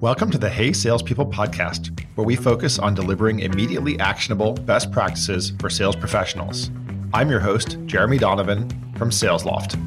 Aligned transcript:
Welcome 0.00 0.30
to 0.30 0.38
the 0.38 0.48
Hey 0.48 0.72
Salespeople 0.72 1.26
podcast, 1.26 2.00
where 2.14 2.26
we 2.26 2.34
focus 2.34 2.78
on 2.78 2.94
delivering 2.94 3.40
immediately 3.40 4.00
actionable 4.00 4.54
best 4.54 4.90
practices 4.90 5.52
for 5.60 5.68
sales 5.68 5.94
professionals. 5.94 6.70
I'm 7.12 7.28
your 7.28 7.40
host, 7.40 7.76
Jeremy 7.84 8.16
Donovan 8.16 8.66
from 8.96 9.10
SalesLoft. 9.10 9.78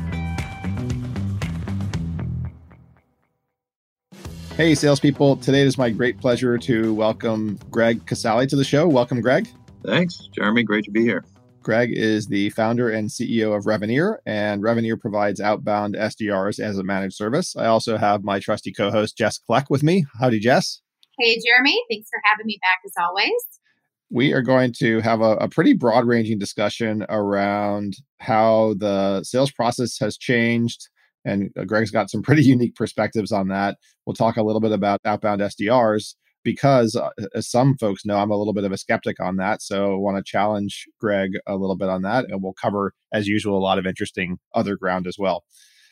Hey, 4.55 4.76
salespeople. 4.76 5.38
Today 5.38 5.62
it 5.62 5.68
is 5.68 5.80
my 5.80 5.90
great 5.90 6.20
pleasure 6.20 6.59
to 6.59 6.94
welcome 6.94 7.58
Greg 7.72 8.05
Casale 8.05 8.45
to 8.45 8.55
the 8.55 8.64
show. 8.64 8.88
Welcome, 8.88 9.20
Greg. 9.20 9.50
Thanks, 9.84 10.30
Jeremy. 10.32 10.62
Great 10.62 10.86
to 10.86 10.91
be 10.91 11.02
here. 11.02 11.26
Greg 11.64 11.91
is 11.93 12.27
the 12.27 12.50
founder 12.52 12.89
and 12.89 13.09
CEO 13.09 13.55
of 13.55 13.66
Reveneer, 13.66 14.21
and 14.25 14.62
Reveneer 14.62 14.98
provides 14.98 15.40
outbound 15.40 15.95
SDRs 15.95 16.59
as 16.59 16.77
a 16.77 16.84
managed 16.84 17.16
service. 17.16 17.55
I 17.55 17.66
also 17.66 17.98
have 17.98 18.23
my 18.23 18.40
trusty 18.40 18.71
co 18.71 18.91
host, 18.91 19.17
Jess 19.17 19.40
Kleck, 19.49 19.66
with 19.70 19.81
me. 19.81 20.05
Howdy, 20.20 20.40
Jess. 20.40 20.81
Hey, 21.20 21.40
Jeremy. 21.45 21.81
Thanks 21.90 22.09
for 22.09 22.21
having 22.26 22.45
me 22.45 22.59
back 22.62 22.80
as 22.85 22.91
always. 23.02 23.31
We 24.12 24.34
are 24.34 24.41
going 24.41 24.73
to 24.80 24.99
have 24.99 25.21
a, 25.21 25.38
a 25.38 25.49
pretty 25.49 25.73
broad 25.73 26.05
ranging 26.05 26.38
discussion 26.38 27.05
around 27.09 27.95
how 28.20 28.76
the 28.77 29.23
sales 29.23 29.52
process 29.52 29.98
has 29.99 30.18
changed. 30.18 30.90
And 31.26 31.49
uh, 31.57 31.63
Greg's 31.63 31.91
got 31.91 32.12
some 32.12 32.21
pretty 32.21 32.43
unique 32.55 32.76
perspectives 32.76 33.32
on 33.32 33.48
that. 33.48 33.77
We'll 34.05 34.13
talk 34.13 34.38
a 34.38 34.43
little 34.43 34.62
bit 34.62 34.73
about 34.73 34.99
outbound 35.05 35.41
SDRs 35.41 36.16
because 36.44 36.96
uh, 36.96 37.10
as 37.36 37.50
some 37.50 37.78
folks 37.78 38.06
know 38.06 38.18
i'm 38.18 38.32
a 38.32 38.38
little 38.38 38.54
bit 38.54 38.64
of 38.64 38.72
a 38.72 38.78
skeptic 38.78 39.20
on 39.20 39.38
that 39.38 39.62
so 39.62 39.94
i 39.94 39.98
want 39.98 40.18
to 40.18 40.24
challenge 40.24 40.86
greg 41.00 41.32
a 41.48 41.56
little 41.56 41.76
bit 41.76 41.90
on 41.90 42.02
that 42.02 42.26
and 42.30 42.42
we'll 42.42 42.54
cover 42.54 42.94
as 43.14 43.28
usual 43.28 43.58
a 43.58 43.60
lot 43.60 43.78
of 43.78 43.86
interesting 43.86 44.40
other 44.56 44.76
ground 44.76 45.08
as 45.08 45.18
well. 45.18 45.44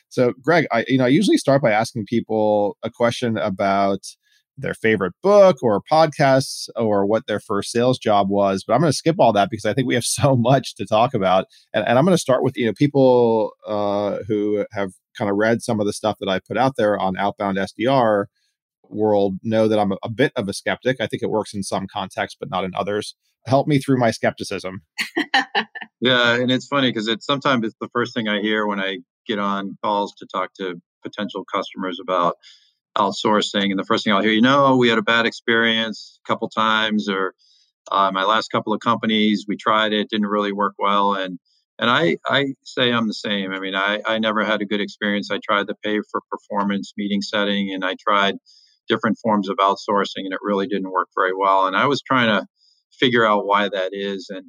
So 0.08 0.32
greg 0.42 0.66
i 0.70 0.84
you 0.88 0.98
know 0.98 1.04
i 1.06 1.08
usually 1.08 1.38
start 1.38 1.62
by 1.62 1.72
asking 1.72 2.06
people 2.06 2.76
a 2.82 2.90
question 2.90 3.38
about 3.38 4.00
their 4.58 4.74
favorite 4.74 5.14
book 5.22 5.56
or 5.62 5.80
podcasts 5.90 6.68
or 6.76 7.06
what 7.06 7.26
their 7.26 7.40
first 7.40 7.70
sales 7.70 7.98
job 7.98 8.28
was 8.28 8.62
but 8.62 8.74
i'm 8.74 8.80
going 8.80 8.92
to 8.92 8.96
skip 8.96 9.16
all 9.18 9.32
that 9.32 9.48
because 9.50 9.64
i 9.64 9.72
think 9.72 9.88
we 9.88 9.94
have 9.94 10.04
so 10.20 10.36
much 10.36 10.74
to 10.74 10.84
talk 10.84 11.14
about 11.14 11.46
and, 11.72 11.86
and 11.88 11.98
i'm 11.98 12.04
going 12.04 12.14
to 12.14 12.20
start 12.20 12.42
with 12.42 12.56
you 12.56 12.66
know 12.66 12.74
people 12.74 13.52
uh, 13.66 14.18
who 14.28 14.66
have 14.72 14.90
kind 15.16 15.30
of 15.30 15.36
read 15.36 15.62
some 15.62 15.80
of 15.80 15.86
the 15.86 15.92
stuff 15.92 16.18
that 16.20 16.28
i 16.28 16.38
put 16.46 16.58
out 16.58 16.76
there 16.76 16.98
on 16.98 17.16
outbound 17.16 17.56
sdr 17.56 18.26
world 18.88 19.38
know 19.42 19.68
that 19.68 19.78
I'm 19.78 19.92
a, 20.02 20.08
bit 20.08 20.32
of 20.36 20.48
a 20.48 20.52
skeptic. 20.52 20.98
I 21.00 21.06
think 21.06 21.22
it 21.22 21.30
works 21.30 21.54
in 21.54 21.62
some 21.62 21.86
contexts, 21.86 22.36
but 22.38 22.50
not 22.50 22.64
in 22.64 22.72
others. 22.74 23.14
Help 23.46 23.66
me 23.66 23.78
through 23.78 23.98
my 23.98 24.10
skepticism. 24.10 24.82
yeah, 26.00 26.34
and 26.34 26.50
it's 26.50 26.66
funny 26.66 26.90
because 26.90 27.08
it's 27.08 27.26
sometimes 27.26 27.66
it's 27.66 27.76
the 27.80 27.88
first 27.92 28.14
thing 28.14 28.28
I 28.28 28.40
hear 28.40 28.66
when 28.66 28.80
I 28.80 28.98
get 29.26 29.38
on 29.38 29.76
calls 29.82 30.14
to 30.16 30.26
talk 30.26 30.52
to 30.54 30.80
potential 31.02 31.44
customers 31.52 31.98
about 32.00 32.36
outsourcing, 32.96 33.70
and 33.70 33.78
the 33.78 33.84
first 33.84 34.04
thing 34.04 34.12
I'll 34.12 34.22
hear, 34.22 34.32
you 34.32 34.42
know, 34.42 34.76
we 34.76 34.88
had 34.88 34.98
a 34.98 35.02
bad 35.02 35.26
experience 35.26 36.20
a 36.24 36.28
couple 36.28 36.48
times, 36.48 37.08
or 37.08 37.34
uh, 37.90 38.10
my 38.12 38.24
last 38.24 38.48
couple 38.48 38.72
of 38.72 38.80
companies, 38.80 39.46
we 39.48 39.56
tried 39.56 39.92
it, 39.92 40.10
didn't 40.10 40.26
really 40.26 40.52
work 40.52 40.74
well, 40.78 41.14
and 41.14 41.38
and 41.78 41.90
I, 41.90 42.16
I 42.28 42.54
say 42.64 42.92
I'm 42.92 43.08
the 43.08 43.14
same. 43.14 43.52
I 43.52 43.58
mean, 43.58 43.74
I, 43.74 44.00
I 44.06 44.18
never 44.18 44.44
had 44.44 44.62
a 44.62 44.66
good 44.66 44.80
experience. 44.80 45.32
I 45.32 45.40
tried 45.42 45.66
the 45.66 45.74
pay 45.82 45.98
for 46.10 46.20
performance 46.30 46.92
meeting 46.96 47.22
setting 47.22 47.72
and 47.72 47.84
I 47.84 47.96
tried 47.98 48.36
different 48.88 49.18
forms 49.22 49.48
of 49.48 49.56
outsourcing 49.58 50.24
and 50.24 50.32
it 50.32 50.40
really 50.42 50.66
didn't 50.66 50.90
work 50.90 51.08
very 51.16 51.34
well 51.34 51.66
and 51.66 51.76
i 51.76 51.86
was 51.86 52.02
trying 52.02 52.28
to 52.28 52.46
figure 52.98 53.26
out 53.26 53.46
why 53.46 53.68
that 53.68 53.90
is 53.92 54.28
and 54.30 54.46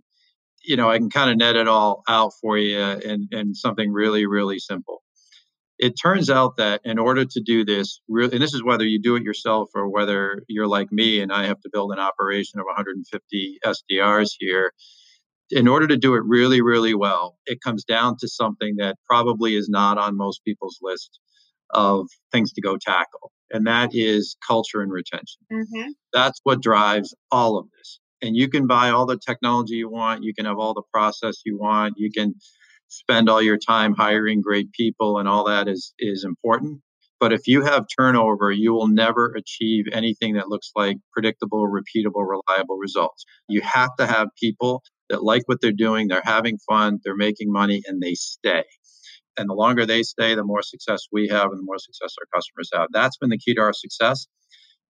you 0.64 0.76
know 0.76 0.89
i 0.89 0.98
can 0.98 1.09
kind 1.09 1.30
of 1.30 1.38
net 1.38 1.56
it 1.56 1.67
all 1.67 2.03
out 2.08 2.31
for 2.42 2.58
you 2.58 2.80
in, 2.80 3.28
in 3.31 3.54
something 3.54 3.92
really 3.92 4.26
really 4.26 4.59
simple. 4.59 5.02
It 5.80 5.95
turns 6.02 6.30
out 6.30 6.58
that 6.58 6.81
in 6.86 7.00
order 7.00 7.26
to 7.26 7.42
do 7.42 7.66
this 7.66 8.00
really 8.08 8.34
and 8.34 8.42
this 8.42 8.54
is 8.54 8.64
whether 8.64 8.86
you 8.86 9.02
do 9.02 9.16
it 9.16 9.23
yourself 9.23 9.70
or 9.76 9.89
whether 9.89 10.44
you're 10.48 10.67
like 10.67 10.92
me 10.92 11.20
and 11.20 11.32
i 11.33 11.45
have 11.45 11.60
to 11.61 11.70
build 11.73 11.92
an 11.92 12.00
operation 12.00 12.60
of 12.60 12.65
150 12.65 13.60
sdrs 13.65 14.30
here 14.39 14.71
in 15.50 15.67
order 15.67 15.88
to 15.88 15.98
do 15.98 16.15
it 16.15 16.23
really 16.26 16.61
really 16.61 16.94
well 16.94 17.38
it 17.45 17.60
comes 17.61 17.83
down 17.83 18.15
to 18.20 18.27
something 18.27 18.76
that 18.77 18.98
probably 19.10 19.55
is 19.55 19.67
not 19.67 19.98
on 19.98 20.15
most 20.15 20.44
people's 20.45 20.80
list 20.82 21.20
of 21.71 22.08
things 22.32 22.54
to 22.54 22.61
go 22.61 22.77
tackle 22.77 23.32
and 23.53 23.67
that 23.67 23.91
is 23.93 24.36
culture 24.45 24.81
and 24.81 24.91
retention. 24.91 25.39
Mm-hmm. 25.52 25.89
That's 26.11 26.39
what 26.43 26.61
drives 26.61 27.15
all 27.31 27.58
of 27.58 27.67
this. 27.77 27.99
And 28.21 28.36
you 28.36 28.49
can 28.49 28.67
buy 28.67 28.89
all 28.89 29.05
the 29.05 29.19
technology 29.19 29.75
you 29.75 29.89
want, 29.89 30.23
you 30.23 30.33
can 30.33 30.45
have 30.45 30.58
all 30.58 30.73
the 30.73 30.83
process 30.91 31.41
you 31.45 31.58
want, 31.58 31.93
you 31.97 32.09
can 32.11 32.33
spend 32.87 33.30
all 33.30 33.41
your 33.41 33.58
time 33.58 33.93
hiring 33.93 34.41
great 34.41 34.71
people, 34.73 35.19
and 35.19 35.27
all 35.27 35.45
that 35.45 35.67
is 35.67 35.93
is 35.99 36.23
important. 36.23 36.81
But 37.19 37.31
if 37.31 37.47
you 37.47 37.64
have 37.64 37.86
turnover, 37.97 38.52
you 38.52 38.73
will 38.73 38.89
never 38.89 39.33
achieve 39.37 39.85
anything 39.93 40.33
that 40.33 40.49
looks 40.49 40.71
like 40.75 40.97
predictable, 41.14 41.67
repeatable, 41.67 42.25
reliable 42.27 42.77
results. 42.77 43.23
You 43.47 43.61
have 43.61 43.91
to 43.97 44.05
have 44.05 44.27
people 44.41 44.83
that 45.09 45.23
like 45.23 45.43
what 45.45 45.59
they're 45.61 45.71
doing, 45.71 46.08
they're 46.08 46.21
having 46.25 46.58
fun, 46.70 46.99
they're 47.03 47.15
making 47.15 47.52
money, 47.52 47.81
and 47.87 48.02
they 48.02 48.14
stay 48.15 48.64
and 49.38 49.49
the 49.49 49.54
longer 49.54 49.86
they 49.86 50.04
stay, 50.04 50.36
the 50.36 50.44
more 50.44 50.61
success 50.61 51.08
we 51.11 51.27
have 51.30 51.52
and 51.52 51.60
the 51.60 51.64
more 51.64 51.80
success 51.80 52.16
our 52.20 52.27
customers 52.38 52.70
have. 52.73 52.88
That's 52.92 53.17
been 53.17 53.30
the 53.30 53.38
key 53.38 53.54
to 53.55 53.61
our 53.61 53.73
success. 53.73 54.27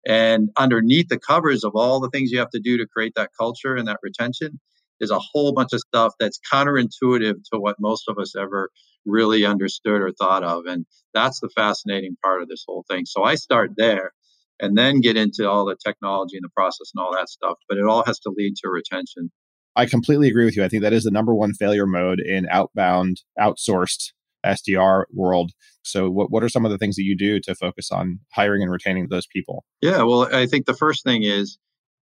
And 0.08 0.50
underneath 0.58 1.10
the 1.10 1.20
covers 1.20 1.64
of 1.64 1.74
all 1.76 2.00
the 2.00 2.10
things 2.10 2.32
you 2.32 2.40
have 2.40 2.52
to 2.52 2.60
do 2.60 2.78
to 2.78 2.88
create 2.88 3.14
that 3.16 3.32
culture 3.38 3.76
and 3.76 3.88
that 3.88 4.00
retention 4.02 4.60
is 5.00 5.12
a 5.12 5.20
whole 5.20 5.54
bunch 5.54 5.74
of 5.74 5.80
stuff 5.80 6.14
that's 6.20 6.40
counterintuitive 6.52 7.36
to 7.54 7.60
what 7.60 7.76
most 7.80 8.06
of 8.08 8.18
us 8.18 8.36
ever 8.36 8.70
really 9.06 9.46
understood 9.46 10.02
or 10.02 10.12
thought 10.12 10.44
of. 10.44 10.66
And 10.66 10.86
that's 11.14 11.40
the 11.40 11.50
fascinating 11.50 12.16
part 12.24 12.42
of 12.42 12.50
this 12.50 12.64
whole 12.68 12.86
thing. 12.90 13.06
So 13.06 13.24
I 13.24 13.36
start 13.36 13.72
there 13.78 14.12
and 14.60 14.78
then 14.78 15.00
get 15.00 15.16
into 15.18 15.50
all 15.50 15.66
the 15.66 15.78
technology 15.86 16.36
and 16.38 16.44
the 16.44 16.50
process 16.50 16.92
and 16.94 17.04
all 17.04 17.14
that 17.14 17.30
stuff. 17.30 17.58
But 17.68 17.78
it 17.78 17.86
all 17.86 18.04
has 18.06 18.20
to 18.20 18.34
lead 18.36 18.56
to 18.58 18.70
retention. 18.70 19.32
I 19.76 19.86
completely 19.86 20.28
agree 20.28 20.46
with 20.46 20.58
you. 20.58 20.64
I 20.64 20.68
think 20.68 20.84
that 20.84 20.94
is 20.94 21.04
the 21.04 21.12
number 21.12 21.34
one 21.34 21.54
failure 21.54 21.86
mode 21.86 22.20
in 22.20 22.48
outbound, 22.50 23.22
outsourced 23.40 24.12
SDR 24.46 25.04
world. 25.14 25.52
So, 25.82 26.10
what, 26.10 26.32
what 26.32 26.44
are 26.44 26.50
some 26.50 26.66
of 26.66 26.72
the 26.72 26.78
things 26.78 26.96
that 26.96 27.04
you 27.04 27.18
do 27.18 27.40
to 27.42 27.56
focus 27.56 27.92
on 27.92 28.20
hiring 28.34 28.62
and 28.62 28.72
retaining 28.72 29.08
those 29.10 29.28
people? 29.28 29.66
Yeah, 29.82 30.04
well, 30.04 30.34
I 30.34 30.46
think 30.46 30.66
the 30.66 30.76
first 30.76 31.04
thing 31.04 31.24
is 31.24 31.58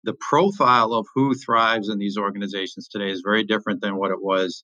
the 0.03 0.16
profile 0.19 0.94
of 0.94 1.07
who 1.16 1.33
thrives 1.33 1.89
in 1.89 1.97
these 1.97 2.17
organizations 2.17 2.88
today 2.88 3.09
is 3.09 3.21
very 3.23 3.44
different 3.44 3.81
than 3.81 3.95
what 3.95 4.11
it 4.11 4.21
was 4.21 4.63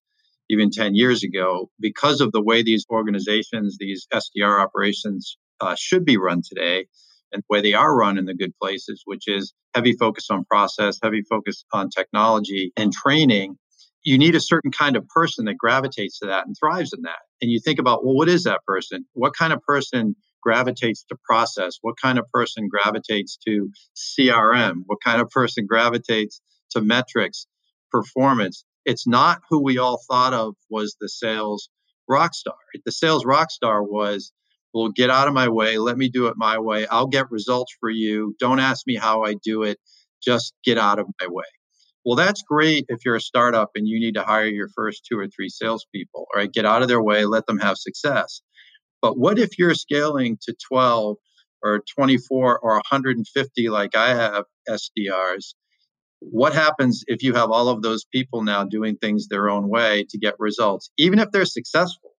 even 0.50 0.72
10 0.72 0.96
years 0.96 1.24
ago 1.24 1.70
because 1.80 2.22
of 2.22 2.32
the 2.32 2.44
way 2.44 2.64
these 2.64 2.86
organizations, 2.90 3.78
these 3.80 4.08
SDR 4.14 4.62
operations 4.62 5.38
uh, 5.62 5.76
should 5.78 6.06
be 6.06 6.18
run 6.18 6.42
today 6.44 6.88
and 7.32 7.42
the 7.44 7.54
way 7.54 7.62
they 7.62 7.74
are 7.74 7.96
run 7.96 8.18
in 8.18 8.26
the 8.26 8.34
good 8.34 8.54
places, 8.62 9.04
which 9.06 9.28
is 9.28 9.54
heavy 9.76 9.94
focus 9.94 10.28
on 10.32 10.44
process, 10.46 10.98
heavy 11.02 11.22
focus 11.30 11.64
on 11.72 11.90
technology 11.90 12.72
and 12.76 12.92
training 12.92 13.58
you 14.04 14.18
need 14.18 14.36
a 14.36 14.42
certain 14.42 14.72
kind 14.72 14.96
of 14.96 15.08
person 15.08 15.46
that 15.46 15.58
gravitates 15.58 16.20
to 16.20 16.28
that 16.28 16.46
and 16.46 16.56
thrives 16.58 16.94
in 16.94 17.02
that. 17.04 17.20
And 17.42 17.52
you 17.52 17.60
think 17.60 17.80
about, 17.80 18.06
well, 18.06 18.16
what 18.16 18.30
is 18.30 18.44
that 18.44 18.64
person? 18.66 19.06
What 19.14 19.36
kind 19.36 19.54
of 19.54 19.62
person 19.62 20.16
gravitates 20.42 21.04
to 21.10 21.18
process? 21.24 21.78
What 21.82 21.96
kind 22.02 22.18
of 22.18 22.26
person 22.32 22.68
gravitates 22.70 23.38
to 23.48 23.70
CRM? 23.96 24.84
What 24.86 25.00
kind 25.04 25.22
of 25.22 25.30
person 25.30 25.66
gravitates 25.66 26.42
to 26.72 26.82
metrics, 26.82 27.46
performance? 27.92 28.64
It's 28.86 29.06
not 29.06 29.42
who 29.50 29.62
we 29.62 29.78
all 29.78 30.02
thought 30.10 30.34
of 30.34 30.56
was 30.70 30.96
the 31.00 31.10
sales 31.10 31.70
rock 32.08 32.34
star. 32.34 32.56
The 32.86 32.92
sales 32.92 33.26
rock 33.26 33.52
star 33.52 33.84
was, 33.84 34.32
well, 34.74 34.90
get 34.90 35.10
out 35.10 35.28
of 35.28 35.34
my 35.34 35.50
way. 35.50 35.78
Let 35.78 35.98
me 35.98 36.10
do 36.10 36.28
it 36.28 36.36
my 36.38 36.58
way. 36.58 36.88
I'll 36.88 37.08
get 37.08 37.30
results 37.32 37.76
for 37.80 37.90
you. 37.90 38.36
Don't 38.40 38.60
ask 38.60 38.88
me 38.88 38.96
how 38.96 39.24
I 39.24 39.36
do 39.44 39.64
it. 39.64 39.78
Just 40.24 40.54
get 40.64 40.78
out 40.78 41.00
of 41.00 41.08
my 41.20 41.28
way. 41.28 41.46
Well, 42.06 42.16
that's 42.16 42.42
great 42.42 42.86
if 42.88 43.00
you're 43.06 43.16
a 43.16 43.22
startup 43.22 43.72
and 43.76 43.88
you 43.88 44.00
need 44.00 44.16
to 44.16 44.24
hire 44.24 44.48
your 44.48 44.70
first 44.70 45.06
two 45.10 45.20
or 45.20 45.28
three 45.28 45.50
salespeople, 45.50 46.28
right? 46.34 46.52
Get 46.52 46.66
out 46.66 46.82
of 46.82 46.88
their 46.88 47.02
way, 47.02 47.26
let 47.26 47.46
them 47.46 47.60
have 47.60 47.78
success. 47.78 48.42
But 49.02 49.18
what 49.18 49.40
if 49.40 49.58
you're 49.58 49.76
scaling 49.76 50.38
to 50.44 50.56
12 50.70 51.18
or 51.62 51.84
24 51.96 52.60
or 52.60 52.74
150 52.76 53.70
like 53.70 53.96
I 53.96 54.10
have 54.16 54.46
SDRs? 54.70 55.54
What 56.22 56.54
happens 56.54 57.04
if 57.08 57.24
you 57.24 57.34
have 57.34 57.50
all 57.50 57.70
of 57.70 57.82
those 57.82 58.06
people 58.06 58.44
now 58.44 58.64
doing 58.64 58.98
things 58.98 59.28
their 59.28 59.50
own 59.50 59.70
way 59.70 60.06
to 60.10 60.18
get 60.18 60.36
results? 60.40 60.92
Even 60.98 61.20
if 61.20 61.32
they're 61.32 61.46
successful, 61.46 62.12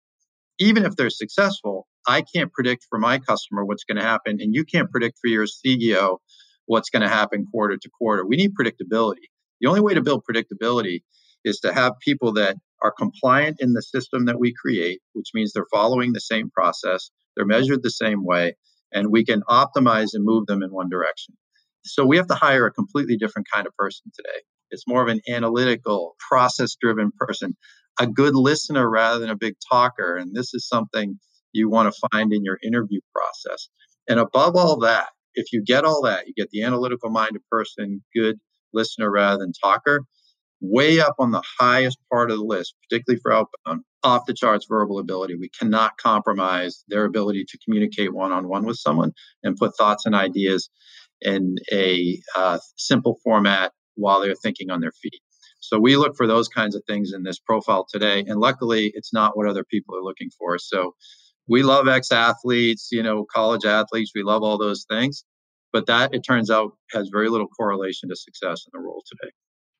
even 0.58 0.84
if 0.84 0.96
they're 0.96 1.10
successful, 1.10 1.86
I 2.06 2.22
can't 2.22 2.52
predict 2.52 2.86
for 2.88 2.98
my 2.98 3.18
customer 3.18 3.64
what's 3.64 3.84
going 3.84 3.98
to 3.98 4.04
happen, 4.04 4.38
and 4.40 4.54
you 4.54 4.64
can't 4.64 4.90
predict 4.90 5.18
for 5.20 5.28
your 5.28 5.46
CEO 5.46 6.18
what's 6.66 6.88
going 6.88 7.02
to 7.02 7.08
happen 7.08 7.46
quarter 7.50 7.76
to 7.76 7.90
quarter. 7.90 8.24
We 8.26 8.36
need 8.36 8.52
predictability. 8.54 9.28
The 9.60 9.68
only 9.68 9.80
way 9.80 9.94
to 9.94 10.02
build 10.02 10.24
predictability 10.30 11.02
is 11.44 11.58
to 11.60 11.72
have 11.72 11.94
people 12.00 12.32
that 12.34 12.56
are 12.82 12.92
compliant 12.92 13.56
in 13.60 13.72
the 13.72 13.82
system 13.82 14.24
that 14.26 14.38
we 14.38 14.54
create, 14.54 15.00
which 15.12 15.30
means 15.34 15.52
they're 15.52 15.66
following 15.70 16.12
the 16.12 16.20
same 16.20 16.50
process, 16.50 17.10
they're 17.36 17.46
measured 17.46 17.82
the 17.82 17.90
same 17.90 18.24
way, 18.24 18.54
and 18.92 19.10
we 19.10 19.24
can 19.24 19.42
optimize 19.48 20.08
and 20.14 20.24
move 20.24 20.46
them 20.46 20.62
in 20.62 20.70
one 20.70 20.88
direction. 20.88 21.36
So 21.84 22.04
we 22.04 22.16
have 22.16 22.26
to 22.28 22.34
hire 22.34 22.66
a 22.66 22.72
completely 22.72 23.16
different 23.16 23.48
kind 23.52 23.66
of 23.66 23.74
person 23.76 24.10
today. 24.14 24.40
It's 24.70 24.86
more 24.86 25.02
of 25.02 25.08
an 25.08 25.20
analytical, 25.28 26.14
process 26.28 26.76
driven 26.80 27.10
person, 27.18 27.56
a 27.98 28.06
good 28.06 28.34
listener 28.34 28.88
rather 28.88 29.18
than 29.18 29.30
a 29.30 29.36
big 29.36 29.54
talker. 29.70 30.16
And 30.16 30.34
this 30.34 30.54
is 30.54 30.68
something 30.68 31.18
you 31.52 31.68
want 31.68 31.92
to 31.92 32.08
find 32.12 32.32
in 32.32 32.44
your 32.44 32.58
interview 32.62 33.00
process. 33.14 33.68
And 34.08 34.20
above 34.20 34.56
all 34.56 34.78
that, 34.80 35.08
if 35.34 35.52
you 35.52 35.62
get 35.64 35.84
all 35.84 36.02
that, 36.02 36.26
you 36.26 36.34
get 36.36 36.50
the 36.50 36.62
analytical 36.62 37.10
minded 37.10 37.42
person, 37.50 38.02
good 38.14 38.38
listener 38.72 39.10
rather 39.10 39.38
than 39.38 39.52
talker, 39.52 40.04
way 40.60 41.00
up 41.00 41.14
on 41.18 41.30
the 41.30 41.42
highest 41.58 41.98
part 42.12 42.30
of 42.30 42.38
the 42.38 42.44
list, 42.44 42.74
particularly 42.88 43.20
for 43.20 43.32
outbound, 43.32 43.82
off 44.02 44.26
the 44.26 44.34
charts 44.34 44.66
verbal 44.68 44.98
ability. 44.98 45.34
We 45.36 45.50
cannot 45.58 45.96
compromise 45.98 46.84
their 46.88 47.04
ability 47.04 47.44
to 47.48 47.58
communicate 47.64 48.14
one 48.14 48.32
on 48.32 48.48
one 48.48 48.64
with 48.64 48.76
someone 48.76 49.12
and 49.42 49.56
put 49.56 49.76
thoughts 49.76 50.06
and 50.06 50.14
ideas 50.14 50.70
in 51.20 51.56
a 51.72 52.20
uh, 52.36 52.58
simple 52.76 53.18
format 53.22 53.72
while 53.94 54.20
they're 54.20 54.34
thinking 54.34 54.70
on 54.70 54.80
their 54.80 54.92
feet. 54.92 55.20
So 55.60 55.78
we 55.78 55.96
look 55.96 56.16
for 56.16 56.26
those 56.26 56.48
kinds 56.48 56.74
of 56.74 56.82
things 56.88 57.12
in 57.12 57.22
this 57.22 57.38
profile 57.38 57.86
today. 57.90 58.24
And 58.26 58.40
luckily, 58.40 58.92
it's 58.94 59.12
not 59.12 59.36
what 59.36 59.46
other 59.46 59.64
people 59.64 59.94
are 59.94 60.02
looking 60.02 60.30
for. 60.38 60.58
So 60.58 60.94
we 61.48 61.62
love 61.62 61.86
ex 61.86 62.10
athletes, 62.10 62.88
you 62.90 63.02
know, 63.02 63.26
college 63.32 63.64
athletes. 63.64 64.12
We 64.14 64.22
love 64.22 64.42
all 64.42 64.56
those 64.56 64.86
things. 64.88 65.24
But 65.72 65.86
that, 65.86 66.14
it 66.14 66.20
turns 66.20 66.50
out, 66.50 66.72
has 66.92 67.10
very 67.12 67.28
little 67.28 67.48
correlation 67.48 68.08
to 68.08 68.16
success 68.16 68.64
in 68.66 68.70
the 68.72 68.84
role 68.84 69.02
today. 69.06 69.32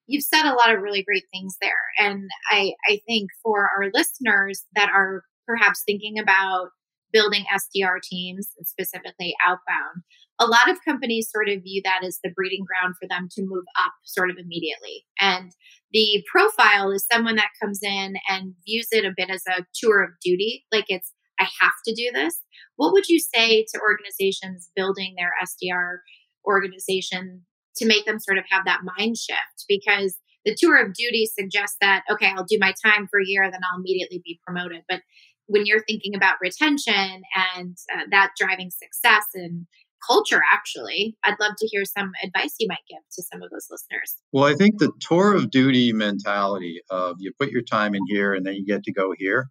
You've 0.06 0.24
said 0.24 0.44
a 0.44 0.54
lot 0.54 0.74
of 0.74 0.82
really 0.82 1.02
great 1.02 1.24
things 1.32 1.56
there. 1.60 1.70
And 1.98 2.28
I, 2.50 2.72
I 2.88 3.00
think 3.06 3.30
for 3.42 3.68
our 3.76 3.90
listeners 3.92 4.64
that 4.74 4.88
are 4.90 5.22
perhaps 5.46 5.82
thinking 5.84 6.18
about 6.18 6.70
building 7.12 7.44
SDR 7.52 8.00
teams, 8.02 8.50
specifically 8.62 9.34
outbound, 9.44 10.02
a 10.38 10.46
lot 10.46 10.70
of 10.70 10.78
companies 10.84 11.30
sort 11.30 11.48
of 11.48 11.62
view 11.62 11.82
that 11.84 12.02
as 12.04 12.18
the 12.22 12.30
breeding 12.30 12.64
ground 12.64 12.94
for 13.00 13.06
them 13.08 13.28
to 13.32 13.42
move 13.42 13.64
up 13.78 13.92
sort 14.04 14.30
of 14.30 14.36
immediately. 14.38 15.04
And 15.20 15.52
the 15.92 16.24
profile 16.30 16.90
is 16.92 17.06
someone 17.10 17.36
that 17.36 17.50
comes 17.60 17.80
in 17.82 18.14
and 18.28 18.54
views 18.66 18.88
it 18.90 19.04
a 19.04 19.12
bit 19.14 19.28
as 19.28 19.42
a 19.46 19.64
tour 19.74 20.02
of 20.02 20.10
duty, 20.24 20.64
like 20.72 20.86
it's, 20.88 21.12
I 21.40 21.48
have 21.60 21.72
to 21.86 21.94
do 21.94 22.10
this. 22.12 22.40
What 22.76 22.92
would 22.92 23.08
you 23.08 23.18
say 23.18 23.64
to 23.72 23.80
organizations 23.80 24.70
building 24.76 25.14
their 25.16 25.32
SDR 25.42 25.98
organization 26.46 27.42
to 27.76 27.86
make 27.86 28.04
them 28.04 28.20
sort 28.20 28.38
of 28.38 28.44
have 28.50 28.64
that 28.66 28.82
mind 28.96 29.16
shift? 29.16 29.64
Because 29.68 30.16
the 30.44 30.54
tour 30.58 30.82
of 30.82 30.94
duty 30.94 31.26
suggests 31.26 31.76
that, 31.80 32.02
okay, 32.10 32.30
I'll 32.34 32.44
do 32.44 32.58
my 32.60 32.74
time 32.84 33.08
for 33.10 33.20
a 33.20 33.26
year, 33.26 33.50
then 33.50 33.60
I'll 33.70 33.80
immediately 33.80 34.22
be 34.24 34.40
promoted. 34.46 34.82
But 34.88 35.02
when 35.46 35.66
you're 35.66 35.82
thinking 35.84 36.14
about 36.14 36.36
retention 36.40 37.22
and 37.56 37.76
uh, 37.94 38.04
that 38.10 38.30
driving 38.38 38.70
success 38.70 39.24
and 39.34 39.66
culture 40.06 40.40
actually 40.50 41.14
i'd 41.24 41.34
love 41.40 41.52
to 41.58 41.66
hear 41.66 41.84
some 41.84 42.10
advice 42.24 42.54
you 42.58 42.66
might 42.68 42.78
give 42.88 43.00
to 43.12 43.22
some 43.22 43.42
of 43.42 43.50
those 43.50 43.66
listeners 43.70 44.16
well 44.32 44.44
i 44.44 44.54
think 44.54 44.78
the 44.78 44.90
tour 45.00 45.34
of 45.34 45.50
duty 45.50 45.92
mentality 45.92 46.80
of 46.88 47.16
you 47.18 47.30
put 47.38 47.50
your 47.50 47.60
time 47.60 47.94
in 47.94 48.00
here 48.08 48.32
and 48.32 48.46
then 48.46 48.54
you 48.54 48.64
get 48.64 48.82
to 48.82 48.92
go 48.92 49.12
here 49.18 49.50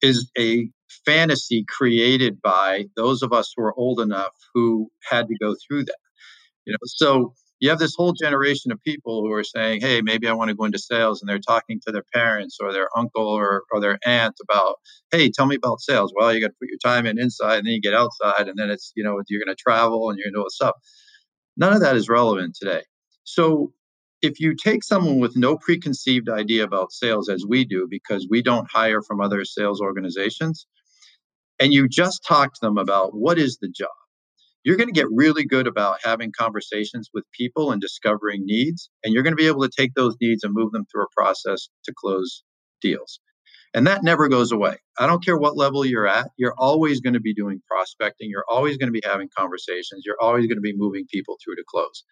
is 0.00 0.30
a 0.38 0.68
fantasy 1.04 1.64
created 1.68 2.40
by 2.42 2.84
those 2.96 3.22
of 3.22 3.32
us 3.32 3.52
who 3.56 3.62
are 3.62 3.74
old 3.78 4.00
enough 4.00 4.32
who 4.54 4.90
had 5.08 5.26
to 5.28 5.34
go 5.40 5.54
through 5.66 5.84
that 5.84 5.98
you 6.64 6.72
know 6.72 6.78
so 6.84 7.34
you 7.60 7.68
have 7.70 7.78
this 7.78 7.94
whole 7.96 8.12
generation 8.12 8.70
of 8.70 8.82
people 8.82 9.22
who 9.22 9.32
are 9.32 9.44
saying, 9.44 9.80
hey, 9.80 10.00
maybe 10.00 10.28
I 10.28 10.32
want 10.32 10.48
to 10.48 10.54
go 10.54 10.64
into 10.64 10.78
sales, 10.78 11.20
and 11.20 11.28
they're 11.28 11.40
talking 11.40 11.80
to 11.86 11.92
their 11.92 12.04
parents 12.14 12.58
or 12.60 12.72
their 12.72 12.88
uncle 12.96 13.26
or, 13.26 13.64
or 13.72 13.80
their 13.80 13.98
aunt 14.06 14.36
about, 14.42 14.76
hey, 15.10 15.30
tell 15.30 15.46
me 15.46 15.56
about 15.56 15.80
sales. 15.80 16.12
Well, 16.14 16.32
you 16.32 16.40
got 16.40 16.48
to 16.48 16.56
put 16.60 16.68
your 16.68 16.78
time 16.84 17.06
in 17.06 17.18
inside, 17.18 17.58
and 17.58 17.66
then 17.66 17.74
you 17.74 17.80
get 17.80 17.94
outside, 17.94 18.46
and 18.48 18.56
then 18.56 18.70
it's, 18.70 18.92
you 18.94 19.02
know, 19.02 19.20
you're 19.28 19.44
going 19.44 19.54
to 19.54 19.60
travel 19.60 20.08
and 20.08 20.18
you're 20.18 20.30
going 20.30 20.34
to 20.34 20.44
do 20.44 20.50
stuff. 20.50 20.76
None 21.56 21.72
of 21.72 21.80
that 21.80 21.96
is 21.96 22.08
relevant 22.08 22.54
today. 22.54 22.82
So 23.24 23.72
if 24.22 24.38
you 24.38 24.54
take 24.54 24.84
someone 24.84 25.18
with 25.18 25.36
no 25.36 25.56
preconceived 25.56 26.28
idea 26.28 26.62
about 26.62 26.92
sales, 26.92 27.28
as 27.28 27.44
we 27.46 27.64
do, 27.64 27.88
because 27.90 28.28
we 28.30 28.40
don't 28.40 28.70
hire 28.70 29.02
from 29.02 29.20
other 29.20 29.44
sales 29.44 29.80
organizations, 29.80 30.66
and 31.60 31.72
you 31.72 31.88
just 31.88 32.24
talk 32.26 32.54
to 32.54 32.60
them 32.60 32.78
about 32.78 33.10
what 33.14 33.38
is 33.38 33.58
the 33.60 33.68
job? 33.68 33.88
you're 34.68 34.76
going 34.76 34.92
to 34.92 35.00
get 35.00 35.06
really 35.10 35.46
good 35.46 35.66
about 35.66 35.96
having 36.04 36.32
conversations 36.36 37.08
with 37.14 37.24
people 37.32 37.70
and 37.70 37.80
discovering 37.80 38.42
needs. 38.44 38.90
And 39.02 39.14
you're 39.14 39.22
going 39.22 39.32
to 39.32 39.42
be 39.42 39.46
able 39.46 39.62
to 39.62 39.70
take 39.74 39.94
those 39.94 40.14
needs 40.20 40.44
and 40.44 40.52
move 40.52 40.72
them 40.72 40.84
through 40.84 41.04
a 41.04 41.14
process 41.16 41.70
to 41.84 41.94
close 41.96 42.42
deals. 42.82 43.20
And 43.74 43.86
that 43.86 44.02
never 44.02 44.28
goes 44.28 44.52
away. 44.52 44.76
I 44.98 45.06
don't 45.06 45.24
care 45.24 45.38
what 45.38 45.56
level 45.56 45.86
you're 45.86 46.06
at, 46.06 46.28
you're 46.36 46.54
always 46.58 47.00
going 47.00 47.14
to 47.14 47.20
be 47.20 47.34
doing 47.34 47.62
prospecting. 47.66 48.28
You're 48.30 48.44
always 48.48 48.76
going 48.76 48.92
to 48.92 49.00
be 49.00 49.02
having 49.04 49.28
conversations. 49.36 50.02
You're 50.04 50.20
always 50.20 50.46
going 50.46 50.56
to 50.56 50.62
be 50.62 50.74
moving 50.76 51.06
people 51.10 51.38
through 51.42 51.56
to 51.56 51.64
close. 51.66 52.04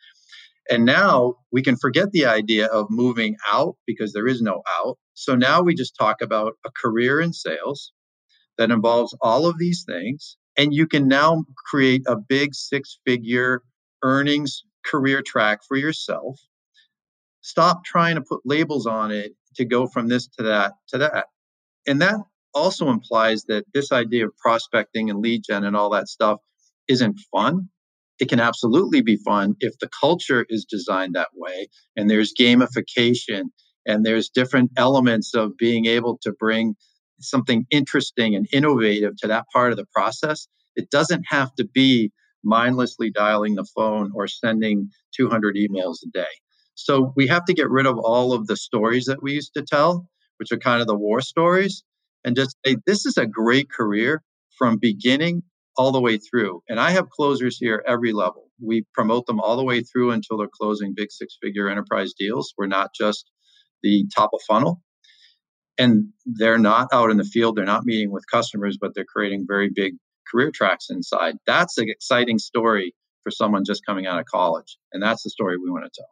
And 0.71 0.87
now 0.87 1.35
we 1.53 1.63
can 1.63 1.77
forget 1.77 2.11
the 2.13 2.27
idea 2.27 2.67
of 2.67 2.87
moving 2.89 3.37
out 3.53 3.77
because 3.87 4.13
there 4.13 4.27
is 4.27 4.43
no 4.43 4.63
out. 4.79 4.97
So 5.15 5.35
now 5.35 5.63
we 5.63 5.75
just 5.75 5.95
talk 5.99 6.23
about 6.23 6.55
a 6.67 6.71
career 6.83 7.21
in 7.21 7.33
sales 7.33 7.93
that 8.59 8.71
involves 8.71 9.17
all 9.21 9.47
of 9.47 9.59
these 9.59 9.85
things 9.87 10.37
and 10.57 10.73
you 10.73 10.87
can 10.87 11.07
now 11.07 11.45
create 11.67 12.03
a 12.07 12.17
big 12.17 12.55
six 12.55 12.99
figure 13.07 13.63
earnings 14.03 14.63
career 14.85 15.23
track 15.25 15.61
for 15.67 15.77
yourself. 15.77 16.39
Stop 17.43 17.85
trying 17.85 18.17
to 18.17 18.23
put 18.23 18.41
labels 18.45 18.87
on 18.87 19.11
it 19.11 19.33
to 19.57 19.65
go 19.65 19.87
from 19.87 20.09
this 20.09 20.29
to 20.39 20.43
that 20.45 20.73
to 20.89 20.99
that. 20.99 21.27
And 21.87 22.01
that 22.03 22.17
also 22.55 22.89
implies 22.89 23.45
that 23.45 23.65
this 23.75 23.93
idea 23.93 24.27
of 24.27 24.37
prospecting 24.39 25.11
and 25.11 25.21
lead 25.21 25.43
gen 25.49 25.65
and 25.65 25.77
all 25.77 25.91
that 25.91 26.09
stuff 26.09 26.41
isn't 26.89 27.21
fun. 27.33 27.69
It 28.19 28.29
can 28.29 28.41
absolutely 28.41 29.03
be 29.03 29.17
fun 29.17 29.57
if 29.61 29.79
the 29.79 29.91
culture 30.01 30.47
is 30.49 30.65
designed 30.65 31.15
that 31.15 31.29
way 31.35 31.69
and 31.97 32.09
there's 32.09 32.33
gamification 32.39 33.45
and 33.85 34.05
there's 34.05 34.31
different 34.31 34.71
elements 34.77 35.35
of 35.35 35.57
being 35.59 35.85
able 35.85 36.19
to 36.23 36.33
bring 36.33 36.75
something 37.21 37.67
interesting 37.71 38.35
and 38.35 38.47
innovative 38.53 39.17
to 39.19 39.29
that 39.29 39.47
part 39.53 39.71
of 39.71 39.77
the 39.77 39.87
process. 39.95 40.49
It 40.75 40.91
doesn't 40.91 41.25
have 41.29 41.55
to 41.57 41.65
be 41.65 42.13
mindlessly 42.45 43.11
dialing 43.11 43.55
the 43.55 43.67
phone 43.75 44.13
or 44.15 44.29
sending 44.29 44.91
200 45.17 45.57
emails 45.57 45.97
a 46.07 46.11
day. 46.13 46.27
So 46.75 47.13
we 47.17 47.27
have 47.27 47.45
to 47.47 47.55
get 47.55 47.71
rid 47.71 47.87
of 47.87 47.99
all 47.99 48.33
of 48.33 48.47
the 48.47 48.57
stories 48.57 49.07
that 49.07 49.23
we 49.23 49.33
used 49.33 49.55
to 49.55 49.63
tell, 49.63 50.09
which 50.39 50.53
are 50.53 50.59
kind 50.59 50.81
of 50.81 50.87
the 50.87 50.97
war 50.97 51.21
stories, 51.21 51.83
and 52.25 52.37
just 52.37 52.57
say, 52.65 52.77
this 52.87 53.07
is 53.07 53.17
a 53.17 53.27
great 53.27 53.71
career 53.71 54.23
from 54.59 54.79
beginning 54.79 55.43
all 55.77 55.93
the 55.93 56.01
way 56.01 56.19
through. 56.19 56.63
And 56.69 56.79
I 56.81 56.91
have 56.91 57.11
closers 57.11 57.59
here 57.59 57.83
every 57.87 58.13
level. 58.13 58.51
We 58.63 58.85
promote 58.95 59.27
them 59.27 59.41
all 59.41 59.57
the 59.57 59.65
way 59.65 59.83
through 59.83 60.11
until 60.11 60.39
they're 60.39 60.49
closing 60.49 60.95
big 60.95 61.11
six 61.11 61.37
figure 61.43 61.69
enterprise 61.69 62.13
deals. 62.19 62.55
We're 62.57 62.67
not 62.67 62.91
just 62.95 63.31
the 63.83 64.07
top 64.15 64.31
of 64.33 64.41
funnel 64.49 64.83
and 65.79 66.09
they're 66.25 66.59
not 66.59 66.89
out 66.93 67.11
in 67.11 67.17
the 67.17 67.25
field 67.25 67.57
they're 67.57 67.65
not 67.65 67.85
meeting 67.85 68.11
with 68.11 68.25
customers 68.31 68.79
but 68.81 68.95
they're 68.95 69.05
creating 69.05 69.45
very 69.47 69.71
big 69.73 69.95
career 70.27 70.51
tracks 70.51 70.87
inside. 70.91 71.37
That's 71.47 71.79
an 71.79 71.89
exciting 71.89 72.39
story 72.39 72.95
for 73.23 73.31
someone 73.31 73.65
just 73.65 73.85
coming 73.87 74.07
out 74.07 74.19
of 74.19 74.27
college 74.27 74.77
and 74.93 75.03
that's 75.03 75.23
the 75.23 75.31
story 75.31 75.57
we 75.57 75.71
want 75.71 75.85
to 75.85 75.91
tell. 76.01 76.09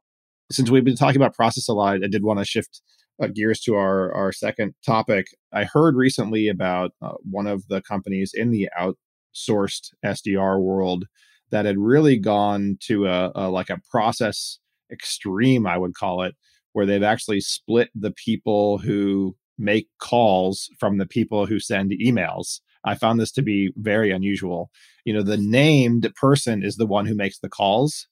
Since 0.50 0.70
we've 0.70 0.84
been 0.84 0.96
talking 0.96 1.16
about 1.16 1.34
process 1.34 1.68
a 1.68 1.72
lot, 1.72 2.02
i 2.04 2.08
did 2.08 2.24
want 2.24 2.38
to 2.38 2.44
shift 2.44 2.82
uh, 3.22 3.28
gears 3.28 3.60
to 3.60 3.74
our 3.76 4.12
our 4.12 4.32
second 4.32 4.74
topic. 4.84 5.26
I 5.52 5.64
heard 5.64 5.96
recently 5.96 6.48
about 6.48 6.92
uh, 7.00 7.12
one 7.28 7.46
of 7.46 7.68
the 7.68 7.80
companies 7.80 8.32
in 8.34 8.50
the 8.50 8.68
outsourced 8.78 9.92
sdr 10.04 10.60
world 10.60 11.06
that 11.50 11.64
had 11.64 11.78
really 11.78 12.18
gone 12.18 12.76
to 12.80 13.06
a, 13.06 13.30
a 13.34 13.50
like 13.50 13.70
a 13.70 13.80
process 13.90 14.58
extreme 14.92 15.66
i 15.66 15.76
would 15.76 15.94
call 15.94 16.22
it 16.22 16.34
where 16.72 16.86
they've 16.86 17.02
actually 17.02 17.40
split 17.40 17.88
the 17.94 18.12
people 18.12 18.78
who 18.78 19.34
make 19.58 19.88
calls 20.00 20.68
from 20.78 20.98
the 20.98 21.06
people 21.06 21.46
who 21.46 21.60
send 21.60 21.92
emails. 21.92 22.60
I 22.84 22.94
found 22.94 23.18
this 23.18 23.32
to 23.32 23.42
be 23.42 23.72
very 23.76 24.10
unusual. 24.10 24.70
You 25.04 25.14
know, 25.14 25.22
the 25.22 25.38
named 25.38 26.12
person 26.16 26.62
is 26.62 26.76
the 26.76 26.86
one 26.86 27.06
who 27.06 27.14
makes 27.14 27.38
the 27.38 27.48
calls. 27.48 28.06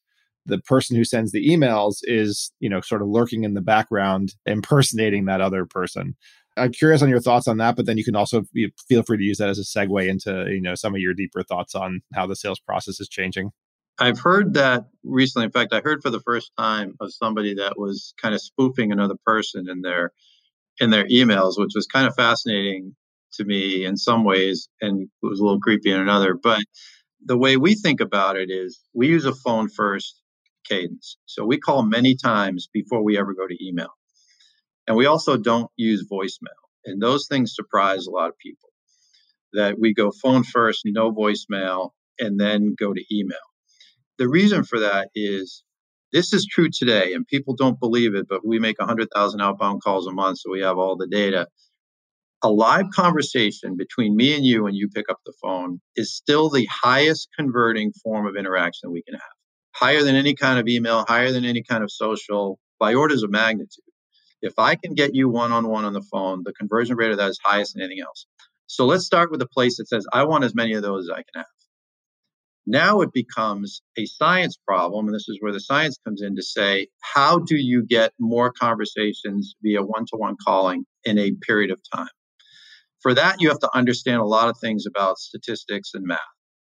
The 0.47 0.59
person 0.59 0.97
who 0.97 1.05
sends 1.05 1.31
the 1.31 1.47
emails 1.47 1.97
is, 2.03 2.53
you 2.59 2.69
know, 2.69 2.81
sort 2.81 3.03
of 3.03 3.09
lurking 3.09 3.45
in 3.45 3.55
the 3.55 3.61
background, 3.61 4.35
impersonating 4.47 5.27
that 5.27 5.41
other 5.41 5.67
person. 5.67 6.17
I'm 6.57 6.73
curious 6.73 7.03
on 7.03 7.09
your 7.09 7.21
thoughts 7.21 7.49
on 7.49 7.59
that, 7.59 7.77
but 7.77 7.87
then 7.87 7.97
you 7.97 8.05
can 8.05 8.17
also 8.17 8.43
feel 8.89 9.03
free 9.03 9.19
to 9.19 9.25
use 9.25 9.39
that 9.39 9.49
as 9.49 9.59
a 9.59 9.63
segue 9.63 10.07
into, 10.07 10.47
you 10.51 10.61
know, 10.61 10.75
some 10.75 10.95
of 10.95 11.01
your 11.01 11.15
deeper 11.15 11.43
thoughts 11.43 11.75
on 11.75 12.03
how 12.15 12.27
the 12.27 12.37
sales 12.37 12.61
process 12.61 13.01
is 13.01 13.09
changing. 13.09 13.53
I've 13.99 14.21
heard 14.21 14.55
that 14.55 14.87
recently. 15.05 15.47
In 15.47 15.53
fact, 15.53 15.73
I 15.73 15.81
heard 15.81 16.03
for 16.03 16.11
the 16.11 16.21
first 16.21 16.51
time 16.59 16.95
of 17.01 17.13
somebody 17.13 17.55
that 17.55 17.79
was 17.79 18.15
kind 18.21 18.35
of 18.35 18.41
spoofing 18.41 18.91
another 18.91 19.17
person 19.25 19.69
in 19.69 19.83
their 19.83 20.13
in 20.81 20.91
their 20.91 21.07
emails, 21.07 21.59
which 21.59 21.73
was 21.75 21.87
kind 21.87 22.07
of 22.07 22.15
fascinating 22.15 22.95
to 23.35 23.45
me 23.45 23.85
in 23.85 23.97
some 23.97 24.25
ways 24.25 24.69
and 24.81 25.03
it 25.03 25.27
was 25.27 25.41
a 25.41 25.43
little 25.43 25.61
creepy 25.61 25.91
in 25.91 26.01
another. 26.01 26.35
But 26.35 26.63
the 27.25 27.37
way 27.39 27.57
we 27.57 27.75
think 27.75 28.01
about 28.01 28.37
it 28.37 28.51
is 28.51 28.81
we 28.93 29.09
use 29.09 29.25
a 29.25 29.35
phone 29.35 29.69
first 29.69 30.21
cadence. 30.69 31.17
So 31.27 31.45
we 31.45 31.59
call 31.59 31.83
many 31.83 32.15
times 32.15 32.69
before 32.73 33.03
we 33.03 33.19
ever 33.19 33.35
go 33.35 33.47
to 33.47 33.67
email. 33.67 33.93
And 34.87 34.97
we 34.97 35.07
also 35.07 35.37
don't 35.37 35.71
use 35.77 36.07
voicemail. 36.11 36.59
And 36.85 37.01
those 37.01 37.27
things 37.29 37.55
surprise 37.55 38.07
a 38.07 38.11
lot 38.11 38.29
of 38.29 38.39
people 38.39 38.69
that 39.53 39.79
we 39.79 39.95
go 39.95 40.11
phone 40.11 40.43
first, 40.45 40.83
no 40.85 41.13
voicemail, 41.13 41.91
and 42.19 42.41
then 42.41 42.75
go 42.79 42.93
to 42.93 43.05
email. 43.15 43.39
The 44.19 44.29
reason 44.29 44.65
for 44.65 44.81
that 44.81 45.09
is 45.15 45.63
this 46.13 46.33
is 46.33 46.47
true 46.47 46.69
today, 46.71 47.15
and 47.15 47.27
people 47.27 47.55
don't 47.57 47.81
believe 47.81 48.15
it, 48.15 48.27
but 48.29 48.47
we 48.47 48.59
make 48.59 48.79
100,000 48.79 49.41
outbound 49.41 49.83
calls 49.83 50.07
a 50.07 50.13
month, 50.13 50.39
so 50.39 50.51
we 50.51 50.61
have 50.61 50.79
all 50.79 50.97
the 50.97 51.09
data. 51.09 51.47
a 52.43 52.51
live 52.51 52.87
conversation 52.95 53.77
between 53.77 54.17
me 54.17 54.35
and 54.35 54.45
you 54.45 54.65
when 54.65 54.75
you 54.75 54.89
pick 54.89 55.07
up 55.11 55.19
the 55.27 55.33
phone 55.43 55.81
is 55.97 56.15
still 56.17 56.51
the 56.51 56.67
highest 56.67 57.29
converting 57.39 57.93
form 58.03 58.27
of 58.27 58.37
interaction 58.37 58.93
we 58.93 59.03
can 59.03 59.15
have. 59.15 59.23
Higher 59.75 60.03
than 60.03 60.17
any 60.17 60.35
kind 60.35 60.59
of 60.59 60.69
email, 60.69 61.05
higher 61.09 61.33
than 61.33 61.45
any 61.45 61.63
kind 61.63 61.85
of 61.85 61.91
social, 61.93 62.59
by 62.79 62.95
orders 62.95 63.23
of 63.23 63.31
magnitude. 63.31 63.85
If 64.43 64.55
I 64.59 64.75
can 64.77 64.95
get 64.95 65.15
you 65.15 65.29
one 65.29 65.53
on 65.53 65.69
one 65.69 65.85
on 65.85 65.93
the 65.93 66.03
phone, 66.13 66.43
the 66.45 66.53
conversion 66.53 66.97
rate 66.97 67.13
of 67.13 67.19
that 67.19 67.31
is 67.31 67.39
highest 67.45 67.75
than 67.75 67.83
anything 67.83 68.03
else. 68.05 68.27
So 68.67 68.87
let's 68.87 69.07
start 69.07 69.31
with 69.31 69.43
a 69.43 69.49
place 69.49 69.79
that 69.79 69.89
says, 69.89 70.07
I 70.13 70.25
want 70.25 70.45
as 70.45 70.55
many 70.55 70.75
of 70.75 70.83
those 70.83 71.07
as 71.07 71.11
I 71.11 71.23
can 71.23 71.37
have. 71.37 71.47
Now 72.67 73.01
it 73.01 73.13
becomes 73.13 73.83
a 73.99 74.07
science 74.07 74.57
problem, 74.57 75.07
and 75.07 75.15
this 75.15 75.29
is 75.29 75.39
where 75.41 75.53
the 75.53 75.61
science 75.61 75.99
comes 76.05 76.23
in 76.23 76.37
to 76.37 76.43
say, 76.43 76.87
how 77.01 77.41
do 77.41 77.57
you 77.57 77.85
get 77.85 78.13
more 78.21 78.53
conversations 78.53 79.57
via 79.63 79.83
one 79.83 80.05
to 80.07 80.17
one 80.17 80.37
calling 80.45 80.85
in 81.05 81.19
a 81.19 81.33
period 81.47 81.73
of 81.73 81.81
time? 81.93 82.09
For 83.01 83.15
that, 83.15 83.41
you 83.41 83.49
have 83.49 83.59
to 83.61 83.71
understand 83.75 84.21
a 84.21 84.25
lot 84.25 84.49
of 84.49 84.57
things 84.61 84.87
about 84.87 85.19
statistics 85.19 85.91
and 85.93 86.07
math. 86.07 86.21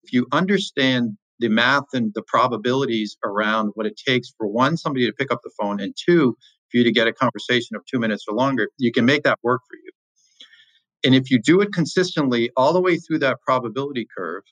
If 0.03 0.13
you 0.13 0.27
understand 0.31 1.17
the 1.39 1.49
math 1.49 1.85
and 1.93 2.11
the 2.13 2.21
probabilities 2.21 3.17
around 3.23 3.71
what 3.73 3.87
it 3.87 3.97
takes 3.97 4.31
for 4.37 4.45
one, 4.45 4.77
somebody 4.77 5.07
to 5.07 5.13
pick 5.13 5.31
up 5.31 5.39
the 5.43 5.51
phone, 5.59 5.79
and 5.79 5.95
two, 5.97 6.37
for 6.69 6.77
you 6.77 6.83
to 6.83 6.91
get 6.91 7.07
a 7.07 7.13
conversation 7.13 7.75
of 7.75 7.83
two 7.85 7.97
minutes 7.97 8.25
or 8.27 8.35
longer, 8.35 8.69
you 8.77 8.91
can 8.91 9.05
make 9.05 9.23
that 9.23 9.39
work 9.41 9.61
for 9.67 9.75
you. 9.75 9.91
And 11.03 11.15
if 11.15 11.31
you 11.31 11.39
do 11.41 11.61
it 11.61 11.73
consistently 11.73 12.51
all 12.55 12.73
the 12.73 12.81
way 12.81 12.97
through 12.97 13.19
that 13.19 13.37
probability 13.41 14.05
curve 14.15 14.43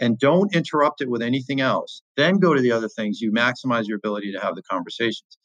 and 0.00 0.18
don't 0.18 0.54
interrupt 0.54 1.00
it 1.00 1.08
with 1.08 1.22
anything 1.22 1.60
else, 1.60 2.02
then 2.16 2.38
go 2.38 2.54
to 2.54 2.60
the 2.60 2.72
other 2.72 2.88
things, 2.88 3.20
you 3.20 3.32
maximize 3.32 3.86
your 3.86 3.96
ability 3.96 4.32
to 4.32 4.40
have 4.40 4.54
the 4.54 4.62
conversations. 4.62 5.38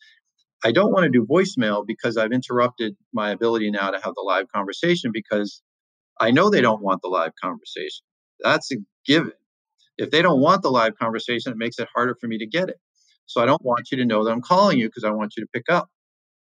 I 0.64 0.72
don't 0.72 0.92
want 0.92 1.04
to 1.06 1.10
do 1.10 1.26
voicemail 1.26 1.86
because 1.86 2.18
I've 2.18 2.32
interrupted 2.32 2.96
my 3.14 3.32
ability 3.32 3.72
now 3.72 3.92
to 3.92 4.00
have 4.04 4.14
the 4.16 4.24
live 4.26 4.46
conversation 4.54 5.12
because 5.14 5.62
I 6.20 6.32
know 6.32 6.50
they 6.50 6.62
don't 6.62 6.82
want 6.82 7.02
the 7.02 7.08
live 7.08 7.32
conversation. 7.42 8.04
That's 8.42 8.72
a 8.72 8.78
given. 9.06 9.32
If 9.98 10.12
they 10.12 10.22
don't 10.22 10.42
want 10.42 10.62
the 10.62 10.72
live 10.72 10.98
conversation, 10.98 11.52
it 11.52 11.58
makes 11.58 11.80
it 11.80 11.88
harder 11.94 12.16
for 12.20 12.28
me 12.28 12.38
to 12.40 12.48
get 12.48 12.70
it. 12.70 12.78
So 13.26 13.42
I 13.42 13.46
don't 13.46 13.64
want 13.64 13.92
you 13.92 13.98
to 14.00 14.06
know 14.06 14.24
that 14.24 14.32
I'm 14.32 14.42
calling 14.42 14.80
you 14.80 14.88
because 14.88 15.04
I 15.04 15.12
want 15.12 15.34
you 15.38 15.44
to 15.44 15.50
pick 15.54 15.70
up. 15.70 15.88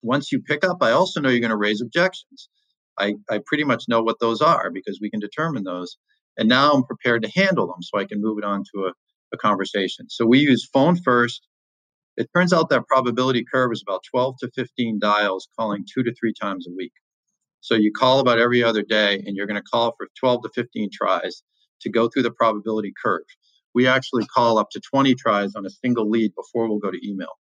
Once 0.01 0.31
you 0.31 0.41
pick 0.41 0.63
up, 0.63 0.77
I 0.81 0.91
also 0.91 1.19
know 1.19 1.29
you're 1.29 1.39
going 1.39 1.49
to 1.49 1.57
raise 1.57 1.81
objections. 1.81 2.49
I, 2.97 3.15
I 3.29 3.39
pretty 3.45 3.63
much 3.63 3.83
know 3.87 4.01
what 4.01 4.19
those 4.19 4.41
are 4.41 4.71
because 4.71 4.99
we 5.01 5.09
can 5.09 5.19
determine 5.19 5.63
those. 5.63 5.97
And 6.37 6.47
now 6.47 6.71
I'm 6.71 6.83
prepared 6.83 7.23
to 7.23 7.31
handle 7.35 7.67
them 7.67 7.81
so 7.81 7.97
I 7.97 8.05
can 8.05 8.21
move 8.21 8.37
it 8.37 8.43
on 8.43 8.63
to 8.73 8.85
a, 8.85 8.93
a 9.33 9.37
conversation. 9.37 10.09
So 10.09 10.25
we 10.25 10.39
use 10.39 10.69
phone 10.71 10.95
first, 11.01 11.47
it 12.17 12.29
turns 12.35 12.51
out 12.51 12.69
that 12.69 12.87
probability 12.87 13.45
curve 13.51 13.71
is 13.71 13.83
about 13.87 14.01
12 14.11 14.37
to 14.39 14.51
15 14.55 14.99
dials 14.99 15.47
calling 15.57 15.85
two 15.85 16.03
to 16.03 16.13
three 16.19 16.33
times 16.33 16.67
a 16.67 16.71
week. 16.75 16.93
So 17.61 17.75
you 17.75 17.91
call 17.91 18.19
about 18.19 18.39
every 18.39 18.63
other 18.63 18.81
day 18.81 19.21
and 19.25 19.35
you're 19.35 19.47
going 19.47 19.61
to 19.61 19.69
call 19.69 19.93
for 19.97 20.07
12 20.19 20.43
to 20.43 20.49
15 20.55 20.89
tries 20.91 21.43
to 21.81 21.89
go 21.89 22.09
through 22.09 22.23
the 22.23 22.31
probability 22.31 22.93
curve. 23.03 23.25
We 23.75 23.87
actually 23.87 24.25
call 24.25 24.57
up 24.57 24.69
to 24.71 24.79
20 24.79 25.13
tries 25.15 25.53
on 25.55 25.65
a 25.65 25.69
single 25.69 26.09
lead 26.09 26.33
before 26.35 26.67
we'll 26.67 26.79
go 26.79 26.91
to 26.91 27.07
email. 27.07 27.37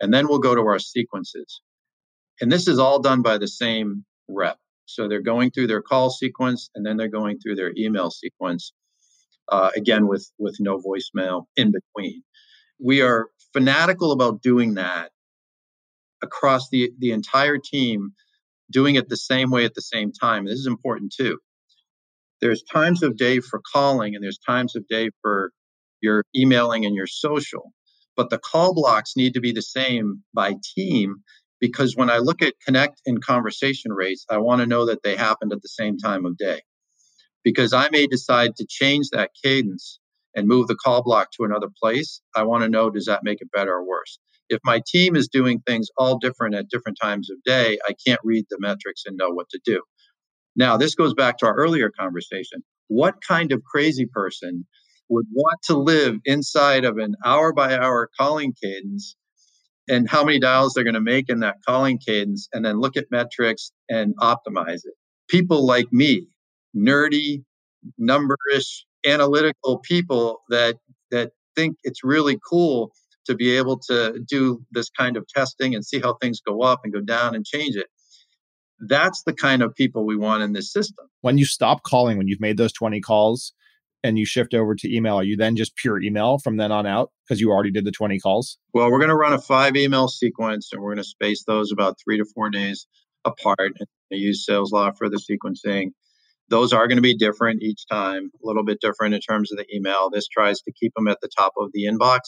And 0.00 0.12
then 0.12 0.26
we'll 0.28 0.38
go 0.38 0.54
to 0.54 0.62
our 0.62 0.78
sequences. 0.78 1.60
And 2.40 2.50
this 2.50 2.66
is 2.66 2.78
all 2.78 3.00
done 3.00 3.22
by 3.22 3.38
the 3.38 3.48
same 3.48 4.04
rep. 4.28 4.58
So 4.88 5.06
they're 5.06 5.20
going 5.20 5.50
through 5.50 5.66
their 5.66 5.82
call 5.82 6.08
sequence 6.10 6.70
and 6.74 6.84
then 6.84 6.96
they're 6.96 7.08
going 7.08 7.38
through 7.38 7.56
their 7.56 7.72
email 7.76 8.10
sequence, 8.10 8.72
uh, 9.48 9.70
again 9.76 10.08
with 10.08 10.30
with 10.38 10.56
no 10.60 10.78
voicemail 10.78 11.44
in 11.56 11.72
between. 11.72 12.22
We 12.80 13.02
are 13.02 13.28
fanatical 13.52 14.12
about 14.12 14.40
doing 14.40 14.74
that 14.74 15.10
across 16.22 16.70
the, 16.70 16.90
the 16.98 17.12
entire 17.12 17.58
team, 17.58 18.12
doing 18.70 18.94
it 18.94 19.08
the 19.08 19.16
same 19.16 19.50
way 19.50 19.64
at 19.66 19.74
the 19.74 19.82
same 19.82 20.10
time. 20.10 20.46
This 20.46 20.58
is 20.58 20.66
important 20.66 21.12
too. 21.12 21.38
There's 22.40 22.62
times 22.62 23.02
of 23.02 23.16
day 23.16 23.40
for 23.40 23.60
calling 23.72 24.14
and 24.14 24.24
there's 24.24 24.38
times 24.38 24.74
of 24.74 24.86
day 24.88 25.10
for 25.20 25.52
your 26.00 26.24
emailing 26.34 26.86
and 26.86 26.94
your 26.94 27.06
social. 27.06 27.72
But 28.16 28.30
the 28.30 28.38
call 28.38 28.74
blocks 28.74 29.16
need 29.16 29.34
to 29.34 29.40
be 29.40 29.52
the 29.52 29.62
same 29.62 30.22
by 30.32 30.54
team 30.74 31.22
because 31.60 31.96
when 31.96 32.10
I 32.10 32.18
look 32.18 32.42
at 32.42 32.54
connect 32.64 33.00
and 33.06 33.24
conversation 33.24 33.92
rates, 33.92 34.24
I 34.30 34.38
want 34.38 34.60
to 34.60 34.66
know 34.66 34.86
that 34.86 35.02
they 35.02 35.16
happened 35.16 35.52
at 35.52 35.62
the 35.62 35.68
same 35.68 35.98
time 35.98 36.24
of 36.24 36.36
day. 36.36 36.62
Because 37.44 37.72
I 37.72 37.88
may 37.90 38.06
decide 38.06 38.56
to 38.56 38.66
change 38.68 39.10
that 39.10 39.30
cadence 39.42 40.00
and 40.34 40.46
move 40.46 40.68
the 40.68 40.76
call 40.76 41.02
block 41.02 41.30
to 41.32 41.44
another 41.44 41.68
place, 41.80 42.20
I 42.36 42.42
want 42.42 42.62
to 42.62 42.68
know 42.68 42.90
does 42.90 43.06
that 43.06 43.24
make 43.24 43.40
it 43.40 43.50
better 43.52 43.74
or 43.74 43.86
worse? 43.86 44.18
If 44.48 44.60
my 44.64 44.80
team 44.86 45.16
is 45.16 45.28
doing 45.28 45.60
things 45.66 45.88
all 45.96 46.18
different 46.18 46.54
at 46.54 46.68
different 46.68 46.98
times 47.00 47.30
of 47.30 47.42
day, 47.44 47.78
I 47.88 47.94
can't 48.06 48.20
read 48.24 48.46
the 48.50 48.58
metrics 48.60 49.02
and 49.04 49.16
know 49.16 49.30
what 49.30 49.48
to 49.50 49.60
do. 49.64 49.82
Now, 50.56 50.76
this 50.76 50.94
goes 50.94 51.14
back 51.14 51.38
to 51.38 51.46
our 51.46 51.54
earlier 51.54 51.90
conversation. 51.90 52.64
What 52.88 53.16
kind 53.26 53.52
of 53.52 53.62
crazy 53.64 54.06
person 54.06 54.66
would 55.08 55.26
want 55.32 55.60
to 55.64 55.76
live 55.76 56.16
inside 56.24 56.84
of 56.84 56.98
an 56.98 57.14
hour 57.24 57.52
by 57.52 57.76
hour 57.76 58.10
calling 58.18 58.54
cadence 58.62 59.16
and 59.88 60.08
how 60.08 60.24
many 60.24 60.38
dials 60.38 60.74
they're 60.74 60.84
going 60.84 60.94
to 60.94 61.00
make 61.00 61.28
in 61.28 61.40
that 61.40 61.56
calling 61.66 61.98
cadence 61.98 62.48
and 62.52 62.64
then 62.64 62.80
look 62.80 62.96
at 62.96 63.06
metrics 63.10 63.72
and 63.88 64.16
optimize 64.18 64.84
it? 64.84 64.94
People 65.28 65.66
like 65.66 65.92
me, 65.92 66.26
nerdy, 66.76 67.42
numberish, 68.00 68.84
analytical 69.06 69.78
people 69.78 70.40
that 70.48 70.76
that 71.10 71.32
think 71.56 71.76
it's 71.82 72.04
really 72.04 72.38
cool 72.48 72.92
to 73.26 73.34
be 73.34 73.56
able 73.56 73.78
to 73.78 74.20
do 74.26 74.62
this 74.70 74.88
kind 74.90 75.16
of 75.16 75.26
testing 75.28 75.74
and 75.74 75.84
see 75.84 76.00
how 76.00 76.14
things 76.14 76.40
go 76.40 76.62
up 76.62 76.80
and 76.82 76.92
go 76.92 77.00
down 77.00 77.34
and 77.34 77.44
change 77.44 77.76
it. 77.76 77.86
That's 78.88 79.22
the 79.24 79.32
kind 79.32 79.62
of 79.62 79.74
people 79.74 80.06
we 80.06 80.16
want 80.16 80.42
in 80.42 80.52
this 80.52 80.72
system. 80.72 81.06
When 81.20 81.36
you 81.36 81.44
stop 81.44 81.82
calling, 81.82 82.16
when 82.16 82.28
you've 82.28 82.40
made 82.40 82.56
those 82.56 82.72
20 82.72 83.00
calls 83.00 83.52
and 84.04 84.18
you 84.18 84.24
shift 84.24 84.54
over 84.54 84.74
to 84.74 84.94
email, 84.94 85.16
are 85.16 85.24
you 85.24 85.36
then 85.36 85.56
just 85.56 85.76
pure 85.76 86.00
email 86.00 86.38
from 86.38 86.56
then 86.56 86.72
on 86.72 86.86
out 86.86 87.10
because 87.26 87.40
you 87.40 87.50
already 87.50 87.70
did 87.70 87.84
the 87.84 87.90
20 87.90 88.18
calls? 88.20 88.58
Well, 88.72 88.90
we're 88.90 88.98
going 88.98 89.10
to 89.10 89.16
run 89.16 89.32
a 89.32 89.40
five 89.40 89.76
email 89.76 90.08
sequence 90.08 90.70
and 90.72 90.80
we're 90.80 90.90
going 90.90 91.02
to 91.02 91.04
space 91.04 91.44
those 91.44 91.72
about 91.72 91.96
three 92.02 92.18
to 92.18 92.24
four 92.34 92.50
days 92.50 92.86
apart 93.24 93.58
and 93.60 93.88
use 94.10 94.46
Salesloft 94.48 94.96
for 94.98 95.08
the 95.08 95.18
sequencing 95.18 95.90
those 96.48 96.72
are 96.72 96.88
going 96.88 96.96
to 96.96 97.02
be 97.02 97.16
different 97.16 97.62
each 97.62 97.86
time, 97.90 98.30
a 98.42 98.46
little 98.46 98.64
bit 98.64 98.80
different 98.80 99.14
in 99.14 99.20
terms 99.20 99.52
of 99.52 99.58
the 99.58 99.66
email. 99.74 100.10
This 100.10 100.28
tries 100.28 100.60
to 100.62 100.72
keep 100.72 100.92
them 100.94 101.08
at 101.08 101.18
the 101.20 101.28
top 101.36 101.52
of 101.58 101.70
the 101.72 101.86
inbox. 101.86 102.20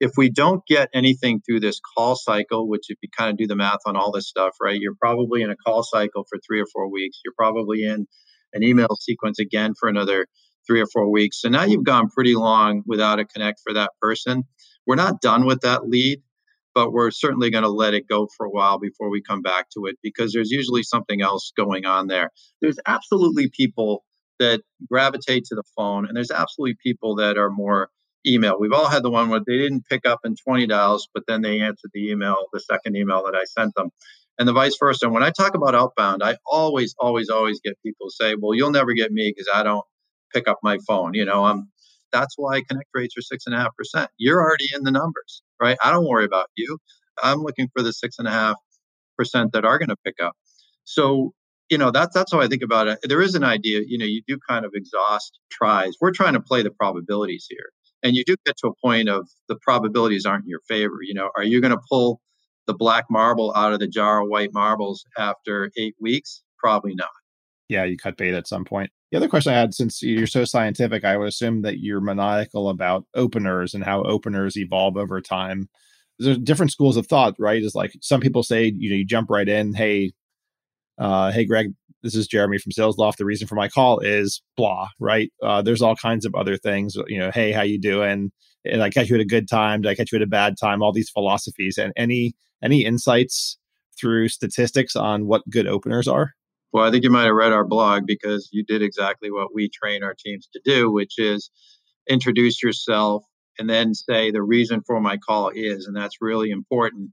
If 0.00 0.12
we 0.16 0.30
don't 0.30 0.64
get 0.66 0.88
anything 0.94 1.40
through 1.40 1.60
this 1.60 1.80
call 1.96 2.14
cycle, 2.14 2.68
which 2.68 2.86
if 2.88 2.98
you 3.02 3.08
kind 3.16 3.30
of 3.30 3.36
do 3.36 3.48
the 3.48 3.56
math 3.56 3.80
on 3.84 3.96
all 3.96 4.12
this 4.12 4.28
stuff, 4.28 4.54
right, 4.60 4.78
you're 4.80 4.94
probably 5.00 5.42
in 5.42 5.50
a 5.50 5.56
call 5.56 5.82
cycle 5.82 6.24
for 6.28 6.38
three 6.46 6.60
or 6.60 6.66
four 6.72 6.90
weeks. 6.90 7.20
You're 7.24 7.34
probably 7.36 7.84
in 7.84 8.06
an 8.52 8.62
email 8.62 8.94
sequence 9.00 9.40
again 9.40 9.74
for 9.78 9.88
another 9.88 10.26
three 10.68 10.80
or 10.80 10.86
four 10.86 11.10
weeks. 11.10 11.40
So 11.40 11.48
now 11.48 11.64
you've 11.64 11.84
gone 11.84 12.10
pretty 12.10 12.34
long 12.34 12.82
without 12.86 13.18
a 13.18 13.24
connect 13.24 13.60
for 13.66 13.72
that 13.74 13.90
person. 14.00 14.44
We're 14.86 14.96
not 14.96 15.20
done 15.20 15.46
with 15.46 15.62
that 15.62 15.88
lead 15.88 16.22
but 16.78 16.92
we're 16.92 17.10
certainly 17.10 17.50
going 17.50 17.64
to 17.64 17.68
let 17.68 17.92
it 17.92 18.06
go 18.08 18.28
for 18.36 18.46
a 18.46 18.50
while 18.50 18.78
before 18.78 19.10
we 19.10 19.20
come 19.20 19.42
back 19.42 19.68
to 19.68 19.86
it 19.86 19.98
because 20.00 20.32
there's 20.32 20.52
usually 20.52 20.84
something 20.84 21.20
else 21.20 21.52
going 21.56 21.84
on 21.84 22.06
there. 22.06 22.30
There's 22.60 22.78
absolutely 22.86 23.50
people 23.50 24.04
that 24.38 24.60
gravitate 24.88 25.44
to 25.46 25.56
the 25.56 25.64
phone, 25.76 26.06
and 26.06 26.16
there's 26.16 26.30
absolutely 26.30 26.76
people 26.80 27.16
that 27.16 27.36
are 27.36 27.50
more 27.50 27.90
email. 28.24 28.60
We've 28.60 28.72
all 28.72 28.88
had 28.88 29.02
the 29.02 29.10
one 29.10 29.28
where 29.28 29.40
they 29.44 29.58
didn't 29.58 29.88
pick 29.90 30.06
up 30.06 30.20
in 30.24 30.36
20 30.36 30.68
dials, 30.68 31.08
but 31.12 31.24
then 31.26 31.42
they 31.42 31.60
answered 31.60 31.90
the 31.92 32.10
email, 32.10 32.46
the 32.52 32.60
second 32.60 32.94
email 32.94 33.24
that 33.24 33.34
I 33.34 33.42
sent 33.42 33.74
them, 33.74 33.90
and 34.38 34.46
the 34.46 34.52
vice 34.52 34.76
versa. 34.78 35.06
And 35.06 35.14
when 35.14 35.24
I 35.24 35.30
talk 35.30 35.56
about 35.56 35.74
outbound, 35.74 36.22
I 36.22 36.36
always, 36.46 36.94
always, 37.00 37.28
always 37.28 37.58
get 37.60 37.76
people 37.84 38.08
say, 38.10 38.36
"Well, 38.40 38.54
you'll 38.54 38.70
never 38.70 38.92
get 38.92 39.10
me 39.10 39.32
because 39.34 39.48
I 39.52 39.64
don't 39.64 39.84
pick 40.34 40.48
up 40.48 40.58
my 40.62 40.78
phone." 40.86 41.14
You 41.14 41.24
know, 41.24 41.44
I'm 41.44 41.68
that's 42.12 42.34
why 42.36 42.62
connect 42.68 42.88
rates 42.94 43.16
are 43.18 43.22
six 43.22 43.46
and 43.46 43.54
a 43.54 43.58
half 43.58 43.76
percent. 43.76 44.10
You're 44.18 44.40
already 44.40 44.68
in 44.74 44.84
the 44.84 44.90
numbers, 44.90 45.42
right? 45.60 45.78
I 45.84 45.90
don't 45.90 46.08
worry 46.08 46.24
about 46.24 46.48
you. 46.56 46.78
I'm 47.22 47.40
looking 47.42 47.68
for 47.74 47.82
the 47.82 47.92
six 47.92 48.18
and 48.18 48.28
a 48.28 48.30
half 48.30 48.56
percent 49.18 49.52
that 49.52 49.64
are 49.64 49.78
going 49.78 49.88
to 49.88 49.96
pick 50.04 50.16
up. 50.22 50.34
So, 50.84 51.32
you 51.70 51.78
know, 51.78 51.90
that's 51.90 52.14
that's 52.14 52.32
how 52.32 52.40
I 52.40 52.48
think 52.48 52.62
about 52.62 52.88
it. 52.88 52.98
There 53.02 53.22
is 53.22 53.34
an 53.34 53.44
idea, 53.44 53.82
you 53.86 53.98
know, 53.98 54.06
you 54.06 54.22
do 54.26 54.38
kind 54.48 54.64
of 54.64 54.72
exhaust 54.74 55.38
tries. 55.50 55.94
We're 56.00 56.12
trying 56.12 56.34
to 56.34 56.40
play 56.40 56.62
the 56.62 56.70
probabilities 56.70 57.46
here. 57.48 57.70
And 58.02 58.14
you 58.14 58.24
do 58.24 58.36
get 58.46 58.56
to 58.58 58.68
a 58.68 58.72
point 58.86 59.08
of 59.08 59.28
the 59.48 59.56
probabilities 59.60 60.24
aren't 60.24 60.44
in 60.44 60.50
your 60.50 60.60
favor. 60.68 60.98
You 61.02 61.14
know, 61.14 61.30
are 61.36 61.42
you 61.44 61.60
going 61.60 61.72
to 61.72 61.80
pull 61.90 62.20
the 62.66 62.74
black 62.74 63.06
marble 63.10 63.52
out 63.56 63.72
of 63.72 63.80
the 63.80 63.88
jar 63.88 64.22
of 64.22 64.28
white 64.28 64.50
marbles 64.52 65.04
after 65.18 65.70
eight 65.76 65.94
weeks? 66.00 66.42
Probably 66.58 66.94
not. 66.94 67.08
Yeah, 67.68 67.84
you 67.84 67.96
cut 67.96 68.16
bait 68.16 68.34
at 68.34 68.48
some 68.48 68.64
point. 68.64 68.90
The 69.10 69.18
other 69.18 69.28
question 69.28 69.52
I 69.52 69.58
had, 69.58 69.74
since 69.74 70.02
you're 70.02 70.26
so 70.26 70.44
scientific, 70.44 71.04
I 71.04 71.16
would 71.16 71.28
assume 71.28 71.62
that 71.62 71.80
you're 71.80 72.00
maniacal 72.00 72.68
about 72.70 73.04
openers 73.14 73.74
and 73.74 73.84
how 73.84 74.02
openers 74.04 74.56
evolve 74.56 74.96
over 74.96 75.20
time. 75.20 75.68
There's 76.18 76.38
different 76.38 76.72
schools 76.72 76.96
of 76.96 77.06
thought, 77.06 77.34
right? 77.38 77.62
Is 77.62 77.74
like 77.74 77.92
some 78.00 78.20
people 78.20 78.42
say, 78.42 78.72
you 78.76 78.90
know, 78.90 78.96
you 78.96 79.04
jump 79.04 79.30
right 79.30 79.48
in. 79.48 79.74
Hey, 79.74 80.12
uh, 80.98 81.30
hey, 81.32 81.44
Greg, 81.44 81.72
this 82.02 82.14
is 82.14 82.26
Jeremy 82.26 82.58
from 82.58 82.72
Salesloft. 82.72 83.16
The 83.16 83.24
reason 83.24 83.46
for 83.48 83.54
my 83.54 83.68
call 83.68 84.00
is 84.00 84.42
blah, 84.56 84.88
right? 85.00 85.32
Uh, 85.42 85.62
there's 85.62 85.82
all 85.82 85.96
kinds 85.96 86.24
of 86.26 86.34
other 86.34 86.56
things. 86.56 86.96
You 87.08 87.18
know, 87.18 87.30
hey, 87.30 87.52
how 87.52 87.62
you 87.62 87.78
doing? 87.80 88.32
And 88.64 88.82
I 88.82 88.90
catch 88.90 89.08
you 89.08 89.16
at 89.16 89.20
a 89.20 89.26
good 89.26 89.48
time? 89.48 89.82
Did 89.82 89.90
I 89.90 89.94
catch 89.94 90.12
you 90.12 90.16
at 90.16 90.22
a 90.22 90.26
bad 90.26 90.56
time? 90.58 90.82
All 90.82 90.92
these 90.92 91.10
philosophies 91.10 91.78
and 91.78 91.92
any 91.96 92.34
any 92.62 92.84
insights 92.84 93.58
through 93.98 94.28
statistics 94.28 94.96
on 94.96 95.26
what 95.26 95.48
good 95.50 95.66
openers 95.66 96.08
are? 96.08 96.32
Well, 96.72 96.84
I 96.84 96.90
think 96.90 97.04
you 97.04 97.10
might 97.10 97.24
have 97.24 97.34
read 97.34 97.52
our 97.52 97.64
blog 97.66 98.04
because 98.06 98.48
you 98.52 98.64
did 98.64 98.82
exactly 98.82 99.30
what 99.30 99.54
we 99.54 99.70
train 99.70 100.02
our 100.02 100.14
teams 100.14 100.48
to 100.52 100.60
do, 100.64 100.90
which 100.90 101.18
is 101.18 101.50
introduce 102.08 102.62
yourself 102.62 103.24
and 103.58 103.68
then 103.68 103.94
say 103.94 104.30
the 104.30 104.42
reason 104.42 104.82
for 104.86 105.00
my 105.00 105.16
call 105.16 105.50
is. 105.54 105.86
And 105.86 105.96
that's 105.96 106.16
really 106.20 106.50
important 106.50 107.10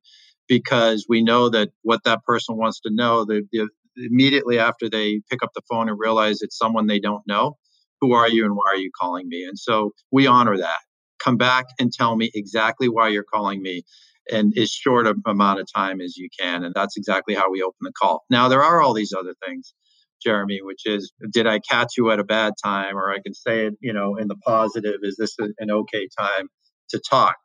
because 0.48 1.06
we 1.10 1.24
know 1.24 1.50
that 1.50 1.70
what 1.84 2.04
that 2.04 2.24
person 2.24 2.58
wants 2.58 2.82
to 2.82 2.92
know, 2.94 3.26
the, 3.26 3.44
the, 3.52 3.68
immediately 3.98 4.60
after 4.60 4.90
they 4.90 5.22
pick 5.30 5.42
up 5.42 5.52
the 5.56 5.62
phone 5.70 5.90
and 5.90 5.98
realize 5.98 6.42
it's 6.42 6.58
someone 6.58 6.88
they 6.88 7.00
don't 7.00 7.26
know, 7.28 7.58
who 8.02 8.14
are 8.14 8.30
you 8.30 8.46
and 8.46 8.56
why 8.56 8.72
are 8.74 8.78
you 8.78 8.92
calling 9.00 9.28
me? 9.28 9.46
And 9.46 9.58
so 9.58 9.94
we 10.12 10.28
honor 10.28 10.58
that. 10.58 10.80
Come 11.20 11.38
back 11.38 11.66
and 11.80 11.92
tell 11.92 12.16
me 12.16 12.30
exactly 12.36 12.90
why 12.90 13.08
you're 13.08 13.24
calling 13.24 13.62
me 13.62 13.84
in 14.30 14.52
as 14.58 14.72
short 14.72 15.08
a 15.08 15.16
amount 15.26 15.60
of 15.60 15.68
time 15.74 16.02
as 16.02 16.18
you 16.18 16.30
can. 16.40 16.64
And 16.64 16.74
that's 16.74 16.98
exactly 16.98 17.36
how 17.36 17.52
we 17.52 17.62
open 17.62 17.78
the 17.82 17.92
call. 17.92 18.24
Now, 18.30 18.48
there 18.48 18.64
are 18.64 18.82
all 18.82 18.94
these 18.94 19.14
other 19.14 19.36
things, 19.46 19.74
Jeremy, 20.24 20.60
which 20.62 20.86
is 20.86 21.12
did 21.32 21.48
I 21.48 21.60
catch 21.60 21.94
you 21.98 22.12
at 22.12 22.20
a 22.20 22.24
bad 22.24 22.54
time? 22.64 22.98
Or 22.98 23.12
I 23.12 23.20
can 23.24 23.34
say 23.34 23.68
it, 23.68 23.74
you 23.80 23.94
know, 23.94 24.16
in 24.16 24.28
the 24.28 24.36
positive, 24.36 25.00
is 25.04 25.18
this 25.18 25.36
an 25.40 25.72
okay 25.72 26.08
time 26.18 26.48
to 26.90 27.02
talk? 27.10 27.36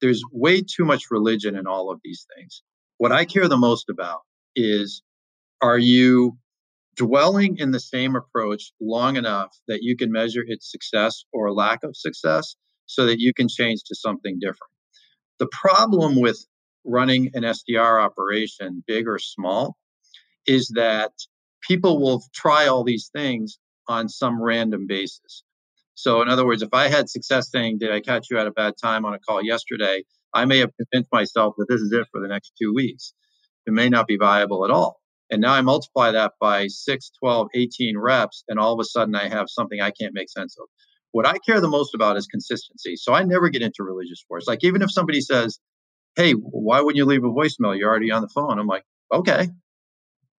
There's 0.00 0.22
way 0.32 0.62
too 0.62 0.84
much 0.84 1.04
religion 1.10 1.56
in 1.56 1.66
all 1.66 1.90
of 1.90 2.00
these 2.02 2.26
things. 2.36 2.62
What 2.98 3.12
I 3.12 3.24
care 3.24 3.48
the 3.48 3.56
most 3.56 3.88
about 3.88 4.20
is 4.54 5.02
are 5.60 5.78
you 5.78 6.38
dwelling 6.96 7.56
in 7.58 7.70
the 7.70 7.80
same 7.80 8.16
approach 8.16 8.72
long 8.80 9.16
enough 9.16 9.56
that 9.68 9.82
you 9.82 9.96
can 9.96 10.12
measure 10.12 10.42
its 10.46 10.70
success 10.70 11.24
or 11.32 11.52
lack 11.52 11.82
of 11.82 11.96
success 11.96 12.56
so 12.86 13.06
that 13.06 13.18
you 13.18 13.32
can 13.32 13.48
change 13.48 13.80
to 13.86 13.94
something 13.94 14.38
different? 14.40 14.70
The 15.40 15.48
problem 15.50 16.20
with 16.20 16.46
running 16.84 17.30
an 17.32 17.42
SDR 17.42 18.02
operation, 18.02 18.84
big 18.86 19.08
or 19.08 19.18
small, 19.18 19.76
is 20.46 20.68
that 20.74 21.12
people 21.66 21.98
will 22.00 22.22
try 22.34 22.66
all 22.66 22.84
these 22.84 23.10
things 23.14 23.58
on 23.88 24.08
some 24.10 24.40
random 24.40 24.86
basis. 24.86 25.42
So, 25.94 26.20
in 26.20 26.28
other 26.28 26.46
words, 26.46 26.62
if 26.62 26.74
I 26.74 26.88
had 26.88 27.08
success 27.08 27.50
saying, 27.50 27.78
Did 27.78 27.90
I 27.90 28.00
catch 28.00 28.28
you 28.30 28.38
at 28.38 28.46
a 28.46 28.52
bad 28.52 28.74
time 28.82 29.06
on 29.06 29.14
a 29.14 29.18
call 29.18 29.42
yesterday? 29.42 30.04
I 30.34 30.44
may 30.44 30.58
have 30.58 30.76
convinced 30.76 31.10
myself 31.10 31.54
that 31.56 31.66
this 31.68 31.80
is 31.80 31.92
it 31.92 32.06
for 32.12 32.20
the 32.20 32.28
next 32.28 32.52
two 32.60 32.72
weeks. 32.74 33.14
It 33.66 33.72
may 33.72 33.88
not 33.88 34.06
be 34.06 34.16
viable 34.16 34.64
at 34.66 34.70
all. 34.70 35.00
And 35.30 35.40
now 35.40 35.54
I 35.54 35.62
multiply 35.62 36.10
that 36.10 36.32
by 36.40 36.66
6, 36.66 37.10
12, 37.18 37.48
18 37.54 37.98
reps, 37.98 38.44
and 38.48 38.58
all 38.58 38.74
of 38.74 38.80
a 38.80 38.84
sudden 38.84 39.14
I 39.14 39.28
have 39.28 39.46
something 39.48 39.80
I 39.80 39.90
can't 39.90 40.14
make 40.14 40.28
sense 40.28 40.56
of. 40.58 40.68
What 41.12 41.26
I 41.26 41.38
care 41.38 41.60
the 41.60 41.68
most 41.68 41.94
about 41.94 42.16
is 42.16 42.26
consistency. 42.26 42.96
So 42.96 43.12
I 43.12 43.24
never 43.24 43.48
get 43.48 43.62
into 43.62 43.82
religious 43.82 44.24
wars. 44.30 44.44
Like 44.46 44.64
even 44.64 44.82
if 44.82 44.92
somebody 44.92 45.20
says, 45.20 45.58
"Hey, 46.16 46.32
why 46.32 46.80
wouldn't 46.80 46.96
you 46.96 47.04
leave 47.06 47.24
a 47.24 47.28
voicemail? 47.28 47.76
You're 47.78 47.90
already 47.90 48.10
on 48.10 48.22
the 48.22 48.28
phone." 48.28 48.58
I'm 48.58 48.66
like, 48.66 48.84
"Okay, 49.12 49.48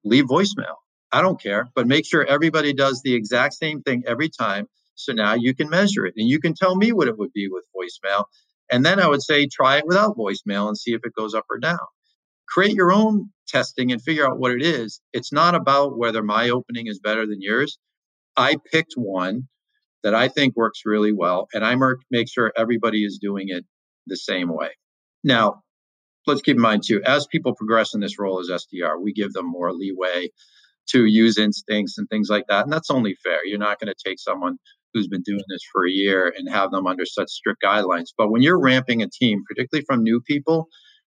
leave 0.04 0.26
voicemail. 0.26 0.76
I 1.12 1.22
don't 1.22 1.42
care, 1.42 1.70
but 1.76 1.88
make 1.88 2.06
sure 2.06 2.26
everybody 2.26 2.74
does 2.74 3.02
the 3.04 3.14
exact 3.14 3.56
same 3.56 3.82
thing 3.82 4.04
every 4.08 4.30
time. 4.30 4.68
So 4.96 5.14
now 5.14 5.34
you 5.34 5.56
can 5.56 5.70
measure 5.70 6.06
it 6.06 6.14
and 6.18 6.30
you 6.30 6.40
can 6.40 6.54
tell 6.54 6.76
me 6.76 6.92
what 6.92 7.08
it 7.08 7.18
would 7.18 7.34
be 7.34 7.50
with 7.50 7.64
voicemail. 7.76 8.26
And 8.72 8.86
then 8.86 9.00
I 9.00 9.08
would 9.08 9.22
say 9.22 9.48
try 9.48 9.78
it 9.78 9.86
without 9.86 10.18
voicemail 10.18 10.68
and 10.68 10.78
see 10.78 10.94
if 10.94 11.02
it 11.04 11.14
goes 11.16 11.34
up 11.34 11.46
or 11.50 11.60
down. 11.60 11.80
Create 12.48 12.76
your 12.76 12.92
own 12.92 13.32
testing 13.48 13.92
and 13.92 14.02
figure 14.02 14.28
out 14.28 14.40
what 14.40 14.52
it 14.52 14.62
is. 14.62 15.02
It's 15.14 15.34
not 15.34 15.56
about 15.56 15.98
whether 15.98 16.24
my 16.24 16.50
opening 16.50 16.88
is 16.88 17.00
better 17.00 17.26
than 17.26 17.42
yours. 17.42 17.78
I 18.38 18.58
picked 18.72 18.94
one 18.96 19.48
that 20.04 20.16
I 20.16 20.28
think 20.28 20.56
works 20.56 20.82
really 20.86 21.14
well, 21.14 21.48
and 21.54 21.64
I 21.64 21.76
make 22.10 22.30
sure 22.30 22.52
everybody 22.58 23.06
is 23.06 23.20
doing 23.22 23.50
it 23.50 23.66
the 24.08 24.18
same 24.18 24.50
way. 24.50 24.70
Now, 25.24 25.62
let's 26.28 26.42
keep 26.42 26.56
in 26.56 26.62
mind 26.62 26.84
too, 26.86 27.02
as 27.06 27.28
people 27.28 27.56
progress 27.56 27.94
in 27.94 28.02
this 28.02 28.20
role 28.20 28.40
as 28.40 28.50
SDR, 28.50 29.02
we 29.02 29.14
give 29.14 29.34
them 29.34 29.46
more 29.46 29.74
leeway 29.74 30.30
to 30.90 31.06
use 31.06 31.38
instincts 31.38 31.98
and 31.98 32.08
things 32.10 32.30
like 32.30 32.46
that. 32.48 32.64
And 32.64 32.74
that's 32.74 32.90
only 32.90 33.16
fair. 33.24 33.46
You're 33.46 33.60
not 33.60 33.80
going 33.80 33.94
to 33.94 34.10
take 34.10 34.20
someone 34.20 34.58
who's 34.94 35.08
been 35.08 35.22
doing 35.22 35.44
this 35.48 35.62
for 35.72 35.86
a 35.86 35.92
year 35.92 36.34
and 36.36 36.50
have 36.50 36.72
them 36.72 36.88
under 36.88 37.06
such 37.06 37.30
strict 37.30 37.62
guidelines. 37.64 38.08
But 38.18 38.30
when 38.30 38.42
you're 38.42 38.60
ramping 38.60 39.02
a 39.02 39.10
team, 39.10 39.44
particularly 39.48 39.86
from 39.86 40.04
new 40.04 40.20
people, 40.20 40.68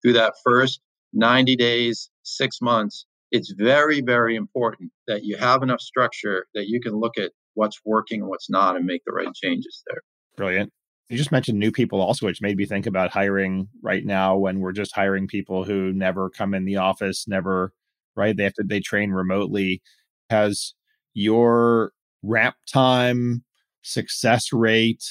through 0.02 0.13
that 0.13 0.34
first 0.43 0.82
90 1.13 1.56
days, 1.56 2.10
six 2.24 2.62
months, 2.62 3.06
it's 3.32 3.52
very, 3.58 4.02
very 4.02 4.36
important 4.36 4.91
that 5.08 5.24
you 5.24 5.38
have 5.38 5.63
enough 5.63 5.82
structure 5.82 6.46
that 6.54 6.67
you 6.67 6.80
can 6.80 6.93
look 6.93 7.17
at 7.17 7.32
what's 7.56 7.80
working 7.86 8.22
and 8.22 8.30
what's 8.30 8.50
not 8.50 8.76
and 8.76 8.86
make 8.86 9.02
the 9.06 9.13
right 9.13 9.34
changes 9.34 9.84
there. 9.88 10.02
Brilliant. 10.36 10.72
You 11.10 11.18
just 11.18 11.32
mentioned 11.32 11.60
new 11.60 11.72
people 11.72 12.02
also, 12.02 12.26
which 12.26 12.42
made 12.42 12.58
me 12.58 12.66
think 12.66 12.86
about 12.86 13.12
hiring 13.12 13.68
right 13.82 14.06
now 14.06 14.36
when 14.38 14.60
we're 14.60 14.72
just 14.72 14.96
hiring 14.96 15.28
people 15.28 15.63
who 15.63 15.92
never 15.94 16.30
come 16.30 16.54
in 16.54 16.66
the 16.66 16.78
office, 16.78 17.28
never, 17.28 17.74
right? 18.16 18.36
They 18.36 18.44
have 18.44 18.54
to, 18.54 18.63
they 18.63 18.80
train 18.80 19.12
remotely. 19.12 19.82
Has 20.30 20.74
your 21.13 21.92
ramp 22.24 22.56
time, 22.72 23.44
success 23.84 24.52
rate, 24.52 25.04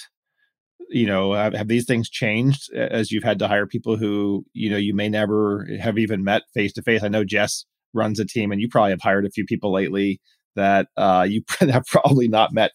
you 0.88 1.06
know, 1.06 1.34
have, 1.34 1.54
have 1.54 1.68
these 1.68 1.86
things 1.86 2.08
changed 2.08 2.72
as 2.74 3.12
you've 3.12 3.22
had 3.22 3.38
to 3.38 3.48
hire 3.48 3.66
people 3.66 3.96
who, 3.96 4.44
you 4.54 4.70
know, 4.70 4.76
you 4.76 4.94
may 4.94 5.08
never 5.08 5.68
have 5.80 5.98
even 5.98 6.24
met 6.24 6.42
face 6.54 6.72
to 6.72 6.82
face? 6.82 7.02
I 7.02 7.08
know 7.08 7.24
Jess 7.24 7.64
runs 7.94 8.18
a 8.18 8.24
team 8.24 8.50
and 8.50 8.60
you 8.60 8.68
probably 8.68 8.90
have 8.90 9.02
hired 9.02 9.26
a 9.26 9.30
few 9.30 9.44
people 9.44 9.72
lately 9.72 10.20
that 10.56 10.88
uh, 10.96 11.26
you 11.28 11.42
have 11.60 11.86
probably 11.86 12.28
not 12.28 12.52
met 12.52 12.72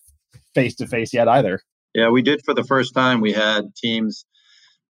face 0.53 0.75
to 0.75 0.87
face 0.87 1.13
yet 1.13 1.27
either. 1.27 1.61
Yeah, 1.93 2.09
we 2.09 2.21
did 2.21 2.41
for 2.45 2.53
the 2.53 2.63
first 2.63 2.93
time. 2.93 3.21
We 3.21 3.33
had 3.33 3.75
teams, 3.75 4.25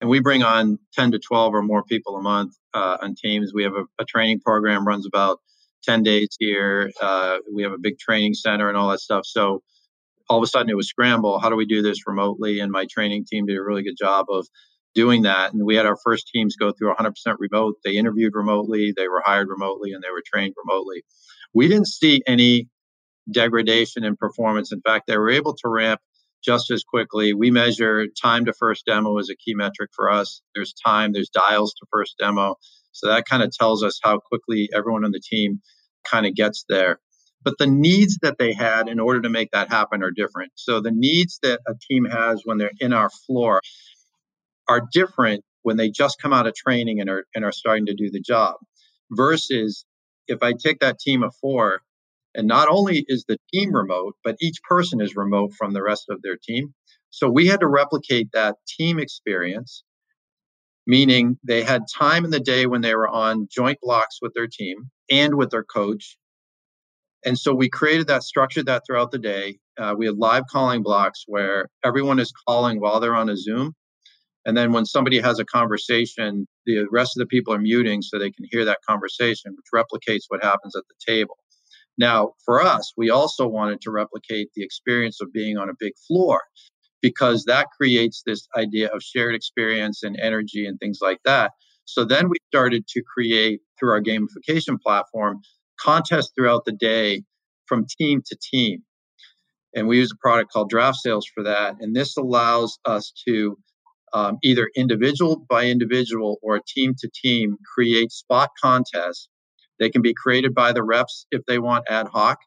and 0.01 0.09
we 0.09 0.19
bring 0.19 0.43
on 0.43 0.79
10 0.93 1.11
to 1.11 1.19
12 1.19 1.53
or 1.53 1.61
more 1.61 1.83
people 1.83 2.15
a 2.17 2.21
month 2.21 2.53
uh, 2.73 2.97
on 3.01 3.15
teams. 3.15 3.51
We 3.53 3.63
have 3.63 3.73
a, 3.73 3.85
a, 3.99 4.05
training 4.05 4.41
program, 4.41 4.85
runs 4.85 5.05
about 5.07 5.39
10 5.83 6.03
days 6.03 6.29
here. 6.39 6.91
Uh, 7.01 7.37
we 7.53 7.63
have 7.63 7.71
a 7.71 7.77
big 7.77 7.97
training 7.97 8.33
center 8.33 8.67
and 8.67 8.77
all 8.77 8.89
that 8.89 8.99
stuff. 8.99 9.25
So 9.25 9.61
all 10.29 10.37
of 10.37 10.43
a 10.43 10.47
sudden 10.47 10.69
it 10.69 10.75
was 10.75 10.89
scramble. 10.89 11.39
How 11.39 11.49
do 11.49 11.55
we 11.55 11.65
do 11.65 11.81
this 11.81 12.05
remotely? 12.05 12.59
And 12.59 12.71
my 12.71 12.85
training 12.91 13.25
team 13.25 13.45
did 13.45 13.57
a 13.57 13.63
really 13.63 13.83
good 13.83 13.97
job 13.97 14.25
of 14.29 14.47
doing 14.93 15.21
that. 15.21 15.53
And 15.53 15.65
we 15.65 15.75
had 15.75 15.85
our 15.85 15.97
first 16.03 16.27
teams 16.33 16.55
go 16.55 16.71
through 16.71 16.93
100% 16.93 17.13
remote. 17.39 17.75
They 17.85 17.95
interviewed 17.95 18.33
remotely, 18.35 18.93
they 18.95 19.07
were 19.07 19.21
hired 19.25 19.47
remotely, 19.47 19.93
and 19.93 20.03
they 20.03 20.11
were 20.11 20.23
trained 20.25 20.55
remotely. 20.57 21.03
We 21.53 21.67
didn't 21.67 21.87
see 21.87 22.21
any 22.27 22.67
degradation 23.31 24.03
in 24.03 24.15
performance. 24.15 24.71
In 24.71 24.81
fact, 24.81 25.07
they 25.07 25.17
were 25.17 25.29
able 25.29 25.53
to 25.55 25.69
ramp 25.69 26.01
just 26.43 26.71
as 26.71 26.83
quickly. 26.83 27.33
We 27.33 27.51
measure 27.51 28.05
time 28.21 28.45
to 28.45 28.53
first 28.53 28.85
demo 28.85 29.17
as 29.17 29.29
a 29.29 29.35
key 29.35 29.53
metric 29.53 29.91
for 29.95 30.09
us. 30.09 30.41
There's 30.55 30.73
time, 30.73 31.13
there's 31.13 31.29
dials 31.29 31.73
to 31.75 31.85
first 31.91 32.15
demo. 32.19 32.55
So 32.91 33.07
that 33.07 33.25
kind 33.25 33.43
of 33.43 33.51
tells 33.51 33.83
us 33.83 33.99
how 34.01 34.19
quickly 34.19 34.69
everyone 34.73 35.05
on 35.05 35.11
the 35.11 35.21
team 35.21 35.61
kind 36.09 36.25
of 36.25 36.35
gets 36.35 36.65
there. 36.69 36.99
But 37.43 37.57
the 37.59 37.67
needs 37.67 38.17
that 38.23 38.37
they 38.37 38.53
had 38.53 38.87
in 38.87 38.99
order 38.99 39.21
to 39.21 39.29
make 39.29 39.51
that 39.51 39.69
happen 39.69 40.03
are 40.03 40.11
different. 40.11 40.51
So 40.55 40.81
the 40.81 40.91
needs 40.91 41.39
that 41.43 41.59
a 41.67 41.73
team 41.89 42.05
has 42.05 42.41
when 42.45 42.57
they're 42.57 42.71
in 42.79 42.93
our 42.93 43.09
floor 43.09 43.61
are 44.67 44.81
different 44.91 45.43
when 45.61 45.77
they 45.77 45.89
just 45.89 46.21
come 46.21 46.33
out 46.33 46.47
of 46.47 46.55
training 46.55 46.99
and 46.99 47.09
are, 47.09 47.25
and 47.35 47.45
are 47.45 47.51
starting 47.51 47.85
to 47.87 47.93
do 47.93 48.09
the 48.09 48.21
job 48.21 48.55
versus 49.11 49.85
if 50.27 50.43
I 50.43 50.53
take 50.53 50.79
that 50.79 50.99
team 50.99 51.23
of 51.23 51.33
four 51.39 51.81
and 52.35 52.47
not 52.47 52.67
only 52.69 53.05
is 53.07 53.25
the 53.27 53.37
team 53.53 53.73
remote, 53.73 54.15
but 54.23 54.35
each 54.39 54.61
person 54.67 55.01
is 55.01 55.15
remote 55.15 55.53
from 55.57 55.73
the 55.73 55.83
rest 55.83 56.05
of 56.09 56.21
their 56.21 56.37
team. 56.41 56.73
So 57.09 57.29
we 57.29 57.47
had 57.47 57.61
to 57.61 57.67
replicate 57.67 58.29
that 58.33 58.55
team 58.67 58.99
experience, 58.99 59.83
meaning 60.85 61.37
they 61.43 61.63
had 61.63 61.83
time 61.93 62.25
in 62.25 62.31
the 62.31 62.39
day 62.39 62.65
when 62.65 62.81
they 62.81 62.95
were 62.95 63.07
on 63.07 63.47
joint 63.51 63.79
blocks 63.81 64.19
with 64.21 64.33
their 64.33 64.47
team 64.47 64.89
and 65.09 65.35
with 65.35 65.49
their 65.49 65.63
coach. 65.63 66.17
And 67.25 67.37
so 67.37 67.53
we 67.53 67.69
created 67.69 68.07
that, 68.07 68.23
structured 68.23 68.67
that 68.67 68.83
throughout 68.85 69.11
the 69.11 69.19
day. 69.19 69.57
Uh, 69.77 69.95
we 69.97 70.05
had 70.05 70.17
live 70.17 70.43
calling 70.51 70.83
blocks 70.83 71.23
where 71.27 71.67
everyone 71.83 72.19
is 72.19 72.31
calling 72.47 72.79
while 72.79 72.99
they're 72.99 73.15
on 73.15 73.29
a 73.29 73.37
Zoom. 73.37 73.73
And 74.45 74.55
then 74.55 74.71
when 74.71 74.85
somebody 74.85 75.19
has 75.19 75.39
a 75.39 75.45
conversation, 75.45 76.47
the 76.65 76.85
rest 76.89 77.17
of 77.17 77.19
the 77.19 77.25
people 77.25 77.53
are 77.53 77.59
muting 77.59 78.01
so 78.01 78.17
they 78.17 78.31
can 78.31 78.45
hear 78.49 78.63
that 78.65 78.79
conversation, 78.87 79.55
which 79.55 79.65
replicates 79.75 80.23
what 80.29 80.43
happens 80.43 80.75
at 80.75 80.83
the 80.87 81.13
table. 81.13 81.37
Now, 81.97 82.33
for 82.45 82.61
us, 82.61 82.93
we 82.95 83.09
also 83.09 83.47
wanted 83.47 83.81
to 83.81 83.91
replicate 83.91 84.49
the 84.55 84.63
experience 84.63 85.19
of 85.21 85.33
being 85.33 85.57
on 85.57 85.69
a 85.69 85.73
big 85.79 85.93
floor 86.07 86.41
because 87.01 87.45
that 87.45 87.67
creates 87.79 88.23
this 88.25 88.47
idea 88.55 88.89
of 88.89 89.01
shared 89.01 89.35
experience 89.35 90.03
and 90.03 90.17
energy 90.19 90.65
and 90.65 90.79
things 90.79 90.99
like 91.01 91.19
that. 91.25 91.51
So 91.85 92.03
then 92.03 92.29
we 92.29 92.37
started 92.49 92.87
to 92.89 93.01
create 93.01 93.61
through 93.79 93.91
our 93.91 94.01
gamification 94.01 94.79
platform 94.79 95.41
contests 95.79 96.31
throughout 96.35 96.65
the 96.65 96.73
day 96.73 97.23
from 97.65 97.85
team 97.99 98.21
to 98.25 98.37
team. 98.51 98.83
And 99.75 99.87
we 99.87 99.97
use 99.97 100.11
a 100.11 100.17
product 100.17 100.51
called 100.51 100.69
Draft 100.69 100.97
Sales 100.97 101.27
for 101.33 101.43
that. 101.43 101.75
And 101.79 101.95
this 101.95 102.17
allows 102.17 102.79
us 102.85 103.13
to 103.27 103.57
um, 104.13 104.37
either 104.43 104.69
individual 104.75 105.45
by 105.49 105.65
individual 105.65 106.39
or 106.41 106.59
team 106.65 106.95
to 106.99 107.09
team 107.13 107.57
create 107.75 108.11
spot 108.11 108.49
contests 108.61 109.29
they 109.79 109.89
can 109.89 110.01
be 110.01 110.13
created 110.13 110.53
by 110.53 110.71
the 110.71 110.83
reps 110.83 111.25
if 111.31 111.45
they 111.45 111.59
want 111.59 111.85
ad 111.89 112.07
hoc. 112.07 112.37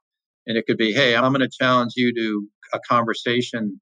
And 0.47 0.57
it 0.57 0.66
could 0.66 0.79
be, 0.79 0.93
hey, 0.93 1.14
I'm 1.14 1.33
going 1.33 1.40
to 1.40 1.49
challenge 1.49 1.93
you 1.97 2.14
to 2.14 2.49
a 2.75 2.81
conversation 2.88 3.81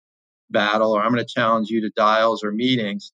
battle, 0.51 0.93
or 0.93 1.03
I'm 1.03 1.13
going 1.13 1.25
to 1.25 1.33
challenge 1.33 1.69
you 1.69 1.81
to 1.83 1.91
dials 1.97 2.43
or 2.43 2.53
meetings 2.53 3.13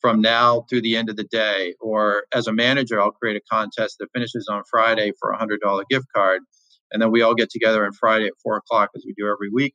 from 0.00 0.20
now 0.20 0.64
through 0.68 0.82
the 0.82 0.96
end 0.96 1.08
of 1.08 1.16
the 1.16 1.24
day. 1.24 1.74
Or 1.80 2.24
as 2.32 2.46
a 2.46 2.52
manager, 2.52 3.00
I'll 3.00 3.10
create 3.10 3.36
a 3.36 3.40
contest 3.50 3.96
that 4.00 4.08
finishes 4.12 4.48
on 4.50 4.62
Friday 4.70 5.12
for 5.18 5.32
a 5.32 5.38
$100 5.38 5.58
gift 5.90 6.06
card. 6.14 6.42
And 6.92 7.02
then 7.02 7.10
we 7.10 7.22
all 7.22 7.34
get 7.34 7.50
together 7.50 7.84
on 7.84 7.92
Friday 7.92 8.26
at 8.26 8.34
four 8.42 8.56
o'clock, 8.56 8.90
as 8.94 9.02
we 9.06 9.14
do 9.16 9.28
every 9.28 9.48
week. 9.48 9.74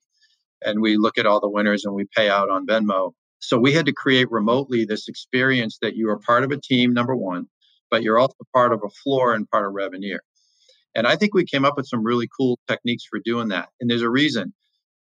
And 0.64 0.82
we 0.82 0.98
look 0.98 1.18
at 1.18 1.26
all 1.26 1.40
the 1.40 1.50
winners 1.50 1.86
and 1.86 1.94
we 1.94 2.06
pay 2.16 2.30
out 2.30 2.50
on 2.50 2.68
Venmo. 2.68 3.12
So 3.40 3.58
we 3.58 3.74
had 3.74 3.86
to 3.86 3.94
create 3.94 4.30
remotely 4.30 4.86
this 4.86 5.08
experience 5.08 5.78
that 5.82 5.96
you 5.96 6.10
are 6.10 6.20
part 6.20 6.44
of 6.44 6.52
a 6.52 6.58
team, 6.58 6.94
number 6.94 7.16
one, 7.16 7.48
but 7.90 8.04
you're 8.04 8.20
also 8.20 8.36
part 8.54 8.74
of 8.74 8.82
a 8.84 8.90
floor 9.04 9.34
and 9.34 9.50
part 9.50 9.66
of 9.66 9.74
Reveneer. 9.74 10.22
And 10.96 11.06
I 11.08 11.16
think 11.16 11.34
we 11.34 11.46
came 11.46 11.66
up 11.66 11.78
with 11.78 11.88
some 11.88 12.04
really 12.04 12.28
cool 12.38 12.60
techniques 12.68 13.04
for 13.10 13.20
doing 13.24 13.50
that. 13.50 13.70
And 13.80 13.90
there's 13.90 14.02
a 14.02 14.10
reason 14.10 14.54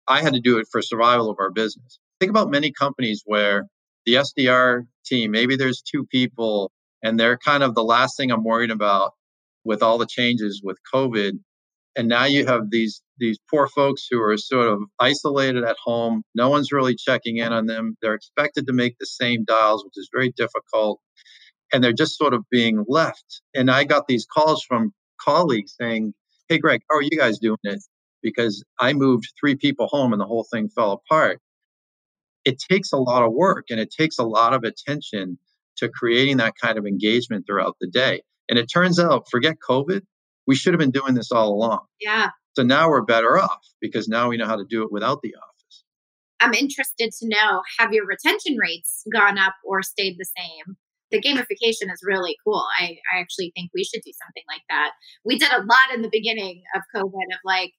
I 0.07 0.21
had 0.21 0.33
to 0.33 0.39
do 0.39 0.57
it 0.57 0.67
for 0.71 0.81
survival 0.81 1.29
of 1.29 1.37
our 1.39 1.51
business. 1.51 1.99
Think 2.19 2.29
about 2.29 2.49
many 2.49 2.71
companies 2.71 3.23
where 3.25 3.65
the 4.05 4.15
SDR 4.15 4.83
team, 5.05 5.31
maybe 5.31 5.55
there's 5.55 5.81
two 5.81 6.05
people 6.11 6.71
and 7.03 7.19
they're 7.19 7.37
kind 7.37 7.63
of 7.63 7.75
the 7.75 7.83
last 7.83 8.17
thing 8.17 8.31
I'm 8.31 8.43
worried 8.43 8.71
about 8.71 9.13
with 9.63 9.83
all 9.83 9.97
the 9.97 10.07
changes 10.07 10.61
with 10.63 10.77
COVID. 10.93 11.33
And 11.95 12.07
now 12.07 12.25
you 12.25 12.45
have 12.45 12.69
these 12.69 13.01
these 13.17 13.37
poor 13.49 13.67
folks 13.67 14.07
who 14.09 14.21
are 14.21 14.37
sort 14.37 14.67
of 14.67 14.79
isolated 14.99 15.63
at 15.65 15.75
home. 15.83 16.23
No 16.33 16.49
one's 16.49 16.71
really 16.71 16.95
checking 16.95 17.37
in 17.37 17.51
on 17.51 17.65
them. 17.65 17.97
They're 18.01 18.13
expected 18.13 18.65
to 18.67 18.73
make 18.73 18.95
the 18.97 19.05
same 19.05 19.43
dials, 19.43 19.83
which 19.83 19.97
is 19.97 20.09
very 20.13 20.31
difficult. 20.31 21.01
And 21.71 21.83
they're 21.83 21.93
just 21.93 22.17
sort 22.17 22.33
of 22.33 22.43
being 22.49 22.85
left. 22.87 23.41
And 23.53 23.69
I 23.69 23.83
got 23.83 24.07
these 24.07 24.25
calls 24.25 24.63
from 24.63 24.93
colleagues 25.21 25.75
saying, 25.79 26.13
Hey, 26.47 26.57
Greg, 26.57 26.81
how 26.89 26.97
are 26.97 27.03
you 27.03 27.17
guys 27.17 27.37
doing 27.39 27.57
it? 27.63 27.79
Because 28.21 28.63
I 28.79 28.93
moved 28.93 29.31
three 29.39 29.55
people 29.55 29.87
home 29.87 30.13
and 30.13 30.21
the 30.21 30.25
whole 30.25 30.45
thing 30.51 30.69
fell 30.69 30.91
apart. 30.91 31.39
It 32.45 32.57
takes 32.59 32.91
a 32.91 32.97
lot 32.97 33.23
of 33.23 33.33
work 33.33 33.65
and 33.69 33.79
it 33.79 33.91
takes 33.91 34.17
a 34.17 34.23
lot 34.23 34.53
of 34.53 34.63
attention 34.63 35.37
to 35.77 35.89
creating 35.89 36.37
that 36.37 36.53
kind 36.61 36.77
of 36.77 36.85
engagement 36.85 37.45
throughout 37.45 37.75
the 37.79 37.87
day. 37.87 38.21
And 38.49 38.57
it 38.57 38.65
turns 38.65 38.99
out, 38.99 39.27
forget 39.29 39.57
COVID, 39.67 40.01
we 40.47 40.55
should 40.55 40.73
have 40.73 40.79
been 40.79 40.91
doing 40.91 41.13
this 41.13 41.31
all 41.31 41.53
along. 41.53 41.85
Yeah. 42.01 42.29
So 42.55 42.63
now 42.63 42.89
we're 42.89 43.03
better 43.03 43.37
off 43.37 43.65
because 43.79 44.07
now 44.07 44.29
we 44.29 44.37
know 44.37 44.47
how 44.47 44.55
to 44.55 44.65
do 44.67 44.83
it 44.83 44.91
without 44.91 45.21
the 45.21 45.35
office. 45.35 45.83
I'm 46.41 46.53
interested 46.53 47.11
to 47.19 47.27
know 47.27 47.61
have 47.77 47.93
your 47.93 48.05
retention 48.05 48.57
rates 48.57 49.03
gone 49.13 49.37
up 49.37 49.53
or 49.63 49.83
stayed 49.83 50.17
the 50.17 50.25
same? 50.25 50.77
The 51.11 51.21
gamification 51.21 51.91
is 51.91 52.03
really 52.03 52.35
cool. 52.45 52.63
I, 52.79 52.97
I 53.13 53.19
actually 53.19 53.51
think 53.55 53.71
we 53.73 53.83
should 53.83 54.01
do 54.05 54.11
something 54.23 54.43
like 54.47 54.61
that. 54.69 54.91
We 55.25 55.37
did 55.37 55.51
a 55.51 55.63
lot 55.63 55.93
in 55.93 56.01
the 56.01 56.09
beginning 56.11 56.61
of 56.75 56.81
COVID 56.95 57.33
of 57.33 57.39
like 57.43 57.71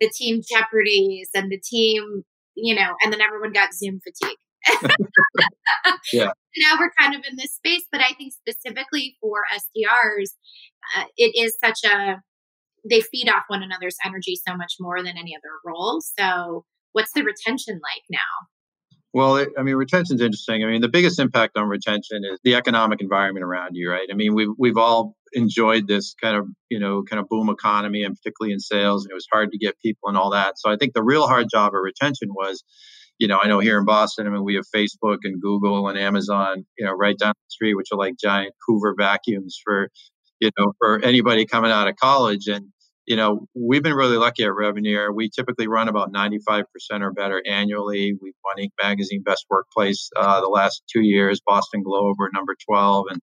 the 0.00 0.08
team 0.08 0.40
jeopardies 0.48 1.28
and 1.34 1.50
the 1.50 1.60
team, 1.60 2.22
you 2.54 2.74
know, 2.74 2.94
and 3.02 3.12
then 3.12 3.20
everyone 3.20 3.52
got 3.52 3.74
Zoom 3.74 4.00
fatigue. 4.00 4.38
yeah. 6.12 6.30
Now 6.56 6.76
we're 6.80 6.90
kind 6.98 7.14
of 7.14 7.20
in 7.30 7.36
this 7.36 7.54
space, 7.54 7.84
but 7.92 8.00
I 8.00 8.14
think 8.14 8.32
specifically 8.32 9.16
for 9.20 9.44
SDRs, 9.54 10.30
uh, 10.96 11.04
it 11.16 11.38
is 11.38 11.56
such 11.62 11.84
a 11.84 12.16
they 12.88 13.00
feed 13.00 13.28
off 13.28 13.44
one 13.48 13.62
another's 13.62 13.96
energy 14.04 14.34
so 14.36 14.56
much 14.56 14.74
more 14.80 15.02
than 15.02 15.16
any 15.16 15.36
other 15.36 15.54
role. 15.64 16.00
So, 16.00 16.64
what's 16.92 17.12
the 17.12 17.22
retention 17.22 17.74
like 17.74 18.02
now? 18.10 18.18
Well, 19.14 19.36
it, 19.36 19.48
I 19.58 19.62
mean, 19.62 19.74
retention 19.76 20.16
is 20.16 20.22
interesting. 20.22 20.62
I 20.62 20.66
mean, 20.66 20.82
the 20.82 20.88
biggest 20.88 21.18
impact 21.18 21.56
on 21.56 21.66
retention 21.68 22.24
is 22.24 22.38
the 22.44 22.54
economic 22.54 23.00
environment 23.00 23.44
around 23.44 23.74
you, 23.74 23.90
right? 23.90 24.06
I 24.10 24.14
mean, 24.14 24.34
we've 24.34 24.50
we've 24.58 24.76
all 24.76 25.16
enjoyed 25.32 25.86
this 25.88 26.14
kind 26.20 26.36
of 26.36 26.46
you 26.68 26.78
know 26.78 27.02
kind 27.04 27.18
of 27.20 27.28
boom 27.28 27.48
economy, 27.48 28.02
and 28.04 28.14
particularly 28.16 28.52
in 28.52 28.60
sales, 28.60 29.04
and 29.04 29.10
it 29.10 29.14
was 29.14 29.26
hard 29.32 29.50
to 29.52 29.58
get 29.58 29.78
people 29.80 30.08
and 30.08 30.18
all 30.18 30.30
that. 30.30 30.58
So 30.58 30.70
I 30.70 30.76
think 30.76 30.92
the 30.92 31.02
real 31.02 31.26
hard 31.26 31.46
job 31.50 31.68
of 31.74 31.80
retention 31.82 32.28
was, 32.34 32.62
you 33.18 33.28
know, 33.28 33.38
I 33.42 33.48
know 33.48 33.60
here 33.60 33.78
in 33.78 33.86
Boston, 33.86 34.26
I 34.26 34.30
mean, 34.30 34.44
we 34.44 34.56
have 34.56 34.66
Facebook 34.74 35.18
and 35.24 35.40
Google 35.40 35.88
and 35.88 35.98
Amazon, 35.98 36.66
you 36.78 36.84
know, 36.84 36.92
right 36.92 37.16
down 37.18 37.32
the 37.34 37.50
street, 37.50 37.74
which 37.74 37.88
are 37.92 37.98
like 37.98 38.14
giant 38.22 38.54
Hoover 38.66 38.94
vacuums 38.98 39.58
for, 39.64 39.88
you 40.40 40.50
know, 40.58 40.74
for 40.78 41.02
anybody 41.02 41.46
coming 41.46 41.70
out 41.70 41.88
of 41.88 41.96
college, 41.96 42.46
and 42.46 42.66
you 43.08 43.16
know, 43.16 43.48
we've 43.54 43.82
been 43.82 43.94
really 43.94 44.18
lucky 44.18 44.44
at 44.44 44.52
Reveneer. 44.52 45.10
We 45.10 45.30
typically 45.30 45.66
run 45.66 45.88
about 45.88 46.12
95% 46.12 46.64
or 47.00 47.10
better 47.10 47.42
annually. 47.46 48.12
We've 48.20 48.34
won 48.44 48.58
Inc. 48.58 48.72
Magazine 48.82 49.22
Best 49.22 49.46
Workplace 49.48 50.10
uh, 50.14 50.42
the 50.42 50.48
last 50.48 50.82
two 50.92 51.00
years, 51.00 51.40
Boston 51.44 51.82
Globe, 51.82 52.16
we're 52.18 52.28
number 52.34 52.54
12, 52.68 53.06
and, 53.08 53.22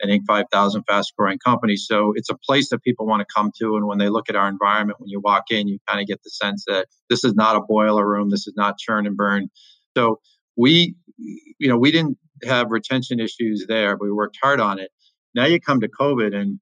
and 0.00 0.12
Inc. 0.12 0.24
5000 0.28 0.84
fast 0.84 1.14
growing 1.18 1.40
companies. 1.44 1.84
So 1.88 2.12
it's 2.14 2.30
a 2.30 2.36
place 2.46 2.70
that 2.70 2.84
people 2.84 3.08
want 3.08 3.26
to 3.26 3.34
come 3.34 3.50
to. 3.60 3.76
And 3.76 3.88
when 3.88 3.98
they 3.98 4.08
look 4.08 4.30
at 4.30 4.36
our 4.36 4.48
environment, 4.48 5.00
when 5.00 5.08
you 5.08 5.20
walk 5.20 5.50
in, 5.50 5.66
you 5.66 5.80
kind 5.88 6.00
of 6.00 6.06
get 6.06 6.22
the 6.22 6.30
sense 6.30 6.62
that 6.68 6.86
this 7.10 7.24
is 7.24 7.34
not 7.34 7.56
a 7.56 7.60
boiler 7.60 8.06
room, 8.06 8.30
this 8.30 8.46
is 8.46 8.54
not 8.56 8.78
churn 8.78 9.04
and 9.04 9.16
burn. 9.16 9.48
So 9.96 10.20
we, 10.56 10.94
you 11.18 11.68
know, 11.68 11.76
we 11.76 11.90
didn't 11.90 12.18
have 12.44 12.70
retention 12.70 13.18
issues 13.18 13.66
there, 13.66 13.96
but 13.96 14.04
we 14.04 14.12
worked 14.12 14.38
hard 14.40 14.60
on 14.60 14.78
it. 14.78 14.92
Now 15.34 15.46
you 15.46 15.58
come 15.60 15.80
to 15.80 15.88
COVID 15.88 16.36
and 16.36 16.60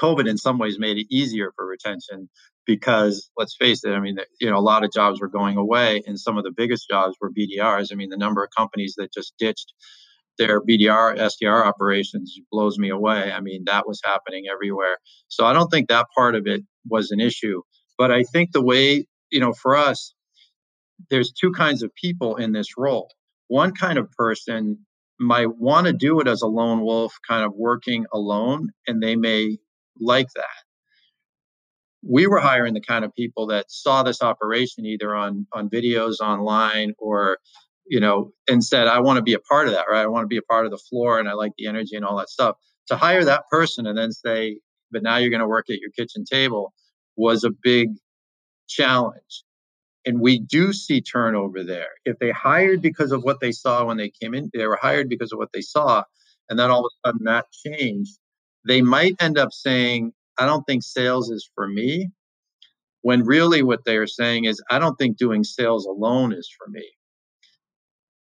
COVID 0.00 0.28
in 0.28 0.38
some 0.38 0.58
ways 0.58 0.78
made 0.78 0.98
it 0.98 1.06
easier 1.10 1.52
for 1.56 1.66
retention 1.66 2.28
because 2.66 3.30
let's 3.36 3.56
face 3.56 3.84
it, 3.84 3.90
I 3.90 4.00
mean, 4.00 4.18
you 4.40 4.50
know, 4.50 4.58
a 4.58 4.60
lot 4.60 4.84
of 4.84 4.92
jobs 4.92 5.20
were 5.20 5.28
going 5.28 5.56
away 5.56 6.02
and 6.06 6.18
some 6.18 6.36
of 6.36 6.44
the 6.44 6.52
biggest 6.54 6.88
jobs 6.88 7.16
were 7.20 7.30
BDRs. 7.30 7.88
I 7.90 7.94
mean, 7.94 8.10
the 8.10 8.16
number 8.16 8.44
of 8.44 8.50
companies 8.56 8.94
that 8.98 9.12
just 9.12 9.32
ditched 9.38 9.72
their 10.38 10.60
BDR, 10.60 11.16
SDR 11.18 11.64
operations 11.64 12.38
blows 12.50 12.78
me 12.78 12.90
away. 12.90 13.32
I 13.32 13.40
mean, 13.40 13.64
that 13.66 13.88
was 13.88 14.00
happening 14.04 14.44
everywhere. 14.52 14.98
So 15.28 15.44
I 15.44 15.52
don't 15.52 15.68
think 15.68 15.88
that 15.88 16.06
part 16.16 16.34
of 16.34 16.46
it 16.46 16.62
was 16.86 17.10
an 17.10 17.20
issue. 17.20 17.62
But 17.96 18.12
I 18.12 18.22
think 18.22 18.52
the 18.52 18.62
way, 18.62 19.06
you 19.30 19.40
know, 19.40 19.52
for 19.52 19.76
us, 19.76 20.14
there's 21.10 21.32
two 21.32 21.52
kinds 21.52 21.82
of 21.82 21.94
people 21.94 22.36
in 22.36 22.52
this 22.52 22.76
role. 22.76 23.10
One 23.48 23.72
kind 23.72 23.98
of 23.98 24.10
person 24.12 24.78
might 25.18 25.56
want 25.56 25.86
to 25.86 25.92
do 25.92 26.20
it 26.20 26.28
as 26.28 26.42
a 26.42 26.46
lone 26.46 26.82
wolf, 26.82 27.14
kind 27.26 27.44
of 27.44 27.52
working 27.54 28.06
alone, 28.12 28.70
and 28.86 29.02
they 29.02 29.16
may 29.16 29.58
like 30.00 30.28
that. 30.34 30.44
We 32.02 32.26
were 32.26 32.38
hiring 32.38 32.74
the 32.74 32.80
kind 32.80 33.04
of 33.04 33.14
people 33.14 33.46
that 33.48 33.70
saw 33.70 34.02
this 34.02 34.22
operation 34.22 34.86
either 34.86 35.14
on 35.14 35.46
on 35.52 35.68
videos 35.68 36.20
online 36.20 36.94
or 36.98 37.38
you 37.86 38.00
know 38.00 38.32
and 38.48 38.62
said 38.62 38.86
I 38.86 39.00
want 39.00 39.16
to 39.16 39.22
be 39.22 39.34
a 39.34 39.40
part 39.40 39.66
of 39.66 39.74
that 39.74 39.86
right? 39.90 40.02
I 40.02 40.06
want 40.06 40.24
to 40.24 40.28
be 40.28 40.36
a 40.36 40.42
part 40.42 40.64
of 40.64 40.70
the 40.70 40.78
floor 40.78 41.18
and 41.18 41.28
I 41.28 41.32
like 41.32 41.52
the 41.58 41.66
energy 41.66 41.96
and 41.96 42.04
all 42.04 42.16
that 42.18 42.30
stuff. 42.30 42.56
To 42.88 42.96
hire 42.96 43.24
that 43.24 43.44
person 43.50 43.86
and 43.86 43.98
then 43.98 44.12
say 44.12 44.60
but 44.90 45.02
now 45.02 45.16
you're 45.16 45.30
going 45.30 45.40
to 45.40 45.48
work 45.48 45.68
at 45.70 45.80
your 45.80 45.90
kitchen 45.90 46.24
table 46.24 46.72
was 47.16 47.44
a 47.44 47.50
big 47.62 47.90
challenge. 48.68 49.44
And 50.06 50.20
we 50.20 50.38
do 50.38 50.72
see 50.72 51.02
turnover 51.02 51.62
there. 51.62 51.90
If 52.06 52.18
they 52.20 52.30
hired 52.30 52.80
because 52.80 53.12
of 53.12 53.22
what 53.24 53.40
they 53.40 53.52
saw 53.52 53.84
when 53.84 53.96
they 53.96 54.10
came 54.10 54.34
in 54.34 54.50
they 54.54 54.66
were 54.66 54.78
hired 54.80 55.08
because 55.08 55.32
of 55.32 55.38
what 55.38 55.50
they 55.52 55.62
saw 55.62 56.04
and 56.48 56.58
then 56.58 56.70
all 56.70 56.86
of 56.86 56.90
a 57.04 57.08
sudden 57.08 57.24
that 57.24 57.46
changed 57.66 58.18
they 58.66 58.82
might 58.82 59.16
end 59.20 59.38
up 59.38 59.52
saying, 59.52 60.12
I 60.38 60.46
don't 60.46 60.64
think 60.64 60.82
sales 60.82 61.30
is 61.30 61.48
for 61.54 61.68
me, 61.68 62.10
when 63.02 63.24
really 63.24 63.62
what 63.62 63.84
they're 63.84 64.06
saying 64.06 64.44
is, 64.44 64.62
I 64.70 64.78
don't 64.78 64.96
think 64.96 65.16
doing 65.16 65.44
sales 65.44 65.86
alone 65.86 66.32
is 66.32 66.50
for 66.56 66.68
me. 66.70 66.84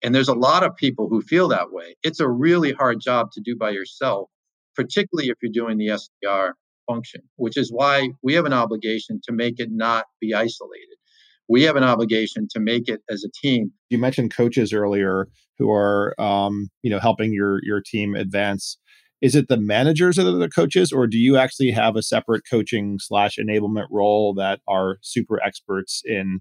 And 0.03 0.15
there's 0.15 0.29
a 0.29 0.35
lot 0.35 0.65
of 0.65 0.75
people 0.77 1.09
who 1.09 1.23
feel 1.23 1.49
that 1.49 1.73
way. 1.73 1.97
It's 2.03 2.21
a 2.21 2.29
really 2.29 2.73
hard 2.73 3.01
job 3.01 3.31
to 3.33 3.41
do 3.41 3.57
by 3.57 3.71
yourself, 3.71 4.29
particularly 4.75 5.29
if 5.29 5.37
you're 5.41 5.53
doing 5.53 5.79
the 5.79 5.99
SDR 6.25 6.53
function, 6.89 7.23
which 7.37 7.57
is 7.57 7.71
why 7.71 8.09
we 8.23 8.35
have 8.35 8.45
an 8.45 8.53
obligation 8.53 9.21
to 9.25 9.33
make 9.33 9.61
it 9.61 9.69
not 9.71 10.07
be 10.21 10.35
isolated. 10.35 10.97
We 11.49 11.63
have 11.63 11.77
an 11.77 11.85
obligation 11.85 12.49
to 12.53 12.61
make 12.61 12.89
it 12.89 13.03
as 13.11 13.25
a 13.25 13.31
team. 13.47 13.73
You 13.91 13.99
mentioned 13.99 14.35
coaches 14.35 14.73
earlier 14.73 15.29
who 15.59 15.71
are, 15.71 16.21
um, 16.21 16.71
you 16.83 16.91
know, 16.91 16.99
helping 16.99 17.33
your 17.33 17.61
your 17.63 17.81
team 17.81 18.15
advance 18.15 18.79
is 19.23 19.37
it 19.37 19.49
the 19.49 19.57
managers 19.57 20.17
that 20.17 20.27
are 20.27 20.33
the 20.33 20.51
coaches 20.51 20.93
or 20.93 21.07
do 21.07 21.17
you 21.17 21.37
actually 21.37 21.71
have 21.71 21.95
a 21.95 22.03
separate 22.03 22.43
coaching 22.51 22.99
slash 23.01 23.39
enablement 23.39 23.87
role 23.91 24.35
that 24.35 24.61
are 24.69 24.99
super 25.01 25.41
experts 25.43 26.03
in 26.05 26.41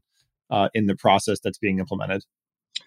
uh, 0.50 0.68
in 0.74 0.88
the 0.88 0.96
process 0.96 1.40
that's 1.42 1.60
being 1.60 1.80
implemented? 1.80 2.24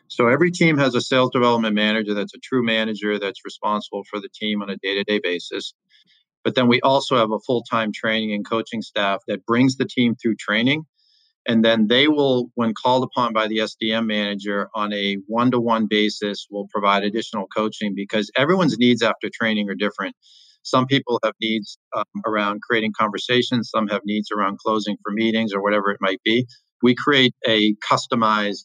So 0.09 0.27
every 0.27 0.51
team 0.51 0.77
has 0.79 0.95
a 0.95 1.01
sales 1.01 1.31
development 1.31 1.75
manager 1.75 2.13
that's 2.13 2.35
a 2.35 2.39
true 2.39 2.63
manager 2.63 3.19
that's 3.19 3.45
responsible 3.45 4.05
for 4.11 4.21
the 4.21 4.29
team 4.29 4.61
on 4.61 4.69
a 4.69 4.77
day-to-day 4.77 5.21
basis. 5.23 5.73
But 6.43 6.57
then 6.57 6.69
we 6.69 6.81
also 6.83 7.17
have 7.17 7.31
a 7.31 7.39
full-time 7.39 7.91
training 7.93 8.33
and 8.33 8.47
coaching 8.47 8.83
staff 8.83 9.23
that 9.29 9.47
brings 9.47 9.77
the 9.77 9.87
team 9.87 10.15
through 10.15 10.37
training 10.37 10.85
and 11.47 11.65
then 11.65 11.87
they 11.89 12.09
will 12.09 12.51
when 12.55 12.73
called 12.75 13.05
upon 13.05 13.33
by 13.33 13.47
the 13.47 13.59
sdm 13.59 14.07
manager 14.07 14.69
on 14.75 14.93
a 14.93 15.17
one-to-one 15.27 15.87
basis 15.89 16.47
will 16.51 16.67
provide 16.69 17.03
additional 17.05 17.47
coaching 17.47 17.95
because 17.95 18.31
everyone's 18.37 18.79
needs 18.79 19.03
after 19.03 19.29
training 19.33 19.69
are 19.69 19.75
different. 19.75 20.15
Some 20.63 20.87
people 20.87 21.21
have 21.23 21.35
needs 21.43 21.79
um, 21.95 22.05
around 22.27 22.63
creating 22.63 22.93
conversations. 22.99 23.69
Some 23.71 23.87
have 23.89 24.01
needs 24.07 24.31
around 24.31 24.59
closing 24.59 24.97
for 25.03 25.13
meetings 25.13 25.53
or 25.53 25.63
whatever 25.63 25.91
it 25.91 25.99
might 26.01 26.23
be. 26.25 26.47
We 26.83 26.95
create 26.95 27.35
a 27.47 27.75
customized 27.75 28.65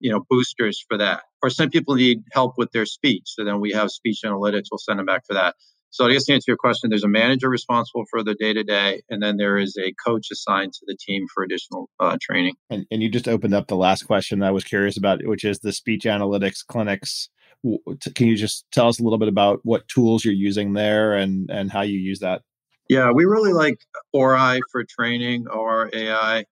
you 0.00 0.10
know 0.10 0.24
boosters 0.28 0.84
for 0.86 0.98
that. 0.98 1.22
Or 1.42 1.48
some 1.48 1.70
people 1.70 1.94
need 1.94 2.22
help 2.32 2.54
with 2.58 2.70
their 2.72 2.86
speech. 2.86 3.22
So 3.24 3.44
then 3.44 3.60
we 3.60 3.72
have 3.72 3.90
speech 3.90 4.20
analytics. 4.24 4.64
We'll 4.70 4.78
send 4.78 4.98
them 4.98 5.06
back 5.06 5.26
for 5.26 5.34
that 5.34 5.54
so 5.90 6.06
I 6.06 6.12
guess 6.12 6.24
to 6.26 6.34
answer 6.34 6.50
your 6.50 6.56
question, 6.56 6.88
there's 6.88 7.04
a 7.04 7.08
manager 7.08 7.48
responsible 7.48 8.04
for 8.10 8.22
the 8.22 8.34
day 8.34 8.52
to 8.52 8.62
day, 8.62 9.02
and 9.10 9.22
then 9.22 9.36
there 9.36 9.58
is 9.58 9.76
a 9.76 9.92
coach 10.04 10.28
assigned 10.30 10.72
to 10.74 10.84
the 10.86 10.96
team 10.96 11.26
for 11.34 11.42
additional 11.42 11.90
uh, 11.98 12.16
training. 12.22 12.54
And, 12.70 12.86
and 12.90 13.02
you 13.02 13.10
just 13.10 13.28
opened 13.28 13.54
up 13.54 13.66
the 13.66 13.76
last 13.76 14.04
question 14.04 14.38
that 14.38 14.46
I 14.46 14.50
was 14.52 14.64
curious 14.64 14.96
about, 14.96 15.20
which 15.24 15.44
is 15.44 15.58
the 15.58 15.72
speech 15.72 16.04
analytics 16.04 16.64
clinics. 16.66 17.28
Can 18.14 18.26
you 18.26 18.36
just 18.36 18.64
tell 18.72 18.88
us 18.88 19.00
a 19.00 19.02
little 19.02 19.18
bit 19.18 19.28
about 19.28 19.60
what 19.64 19.86
tools 19.88 20.24
you're 20.24 20.32
using 20.32 20.72
there 20.72 21.14
and 21.14 21.50
and 21.50 21.70
how 21.70 21.82
you 21.82 21.98
use 21.98 22.20
that? 22.20 22.42
Yeah, 22.88 23.10
we 23.12 23.24
really 23.24 23.52
like 23.52 23.80
Orai 24.14 24.60
for 24.72 24.84
training 24.84 25.44
Orai 25.44 26.44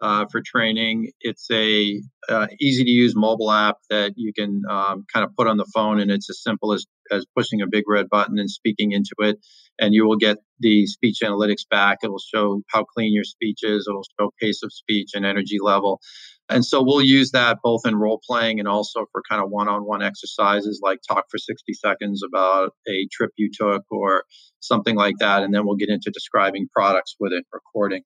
uh, 0.00 0.26
for 0.30 0.42
training. 0.44 1.10
It's 1.20 1.48
a 1.50 2.00
uh, 2.28 2.46
easy 2.60 2.84
to 2.84 2.90
use 2.90 3.14
mobile 3.14 3.50
app 3.50 3.76
that 3.90 4.14
you 4.16 4.32
can 4.32 4.62
um, 4.68 5.04
kind 5.12 5.24
of 5.24 5.34
put 5.36 5.46
on 5.46 5.56
the 5.56 5.66
phone, 5.74 6.00
and 6.00 6.10
it's 6.10 6.30
as 6.30 6.42
simple 6.42 6.72
as 6.72 6.86
as 7.10 7.24
pushing 7.36 7.62
a 7.62 7.66
big 7.66 7.84
red 7.88 8.08
button 8.08 8.38
and 8.38 8.50
speaking 8.50 8.92
into 8.92 9.14
it, 9.20 9.38
and 9.78 9.94
you 9.94 10.06
will 10.06 10.16
get 10.16 10.38
the 10.60 10.86
speech 10.86 11.18
analytics 11.22 11.68
back. 11.70 11.98
It 12.02 12.10
will 12.10 12.18
show 12.18 12.62
how 12.68 12.84
clean 12.84 13.12
your 13.12 13.24
speech 13.24 13.60
is. 13.62 13.86
It 13.88 13.92
will 13.92 14.06
show 14.18 14.32
pace 14.40 14.62
of 14.62 14.72
speech 14.72 15.10
and 15.14 15.24
energy 15.24 15.58
level. 15.60 16.00
And 16.48 16.64
so 16.64 16.82
we'll 16.82 17.02
use 17.02 17.32
that 17.32 17.58
both 17.62 17.82
in 17.84 17.96
role 17.96 18.20
playing 18.24 18.60
and 18.60 18.68
also 18.68 19.06
for 19.10 19.22
kind 19.28 19.42
of 19.42 19.50
one 19.50 19.68
on 19.68 19.84
one 19.84 20.00
exercises 20.00 20.80
like 20.82 21.00
talk 21.06 21.24
for 21.28 21.38
60 21.38 21.72
seconds 21.74 22.22
about 22.22 22.72
a 22.88 23.08
trip 23.10 23.32
you 23.36 23.50
took 23.52 23.82
or 23.90 24.24
something 24.60 24.94
like 24.94 25.16
that. 25.18 25.42
And 25.42 25.52
then 25.52 25.66
we'll 25.66 25.76
get 25.76 25.88
into 25.88 26.10
describing 26.10 26.68
products 26.72 27.16
with 27.18 27.32
it, 27.32 27.44
recording. 27.52 28.02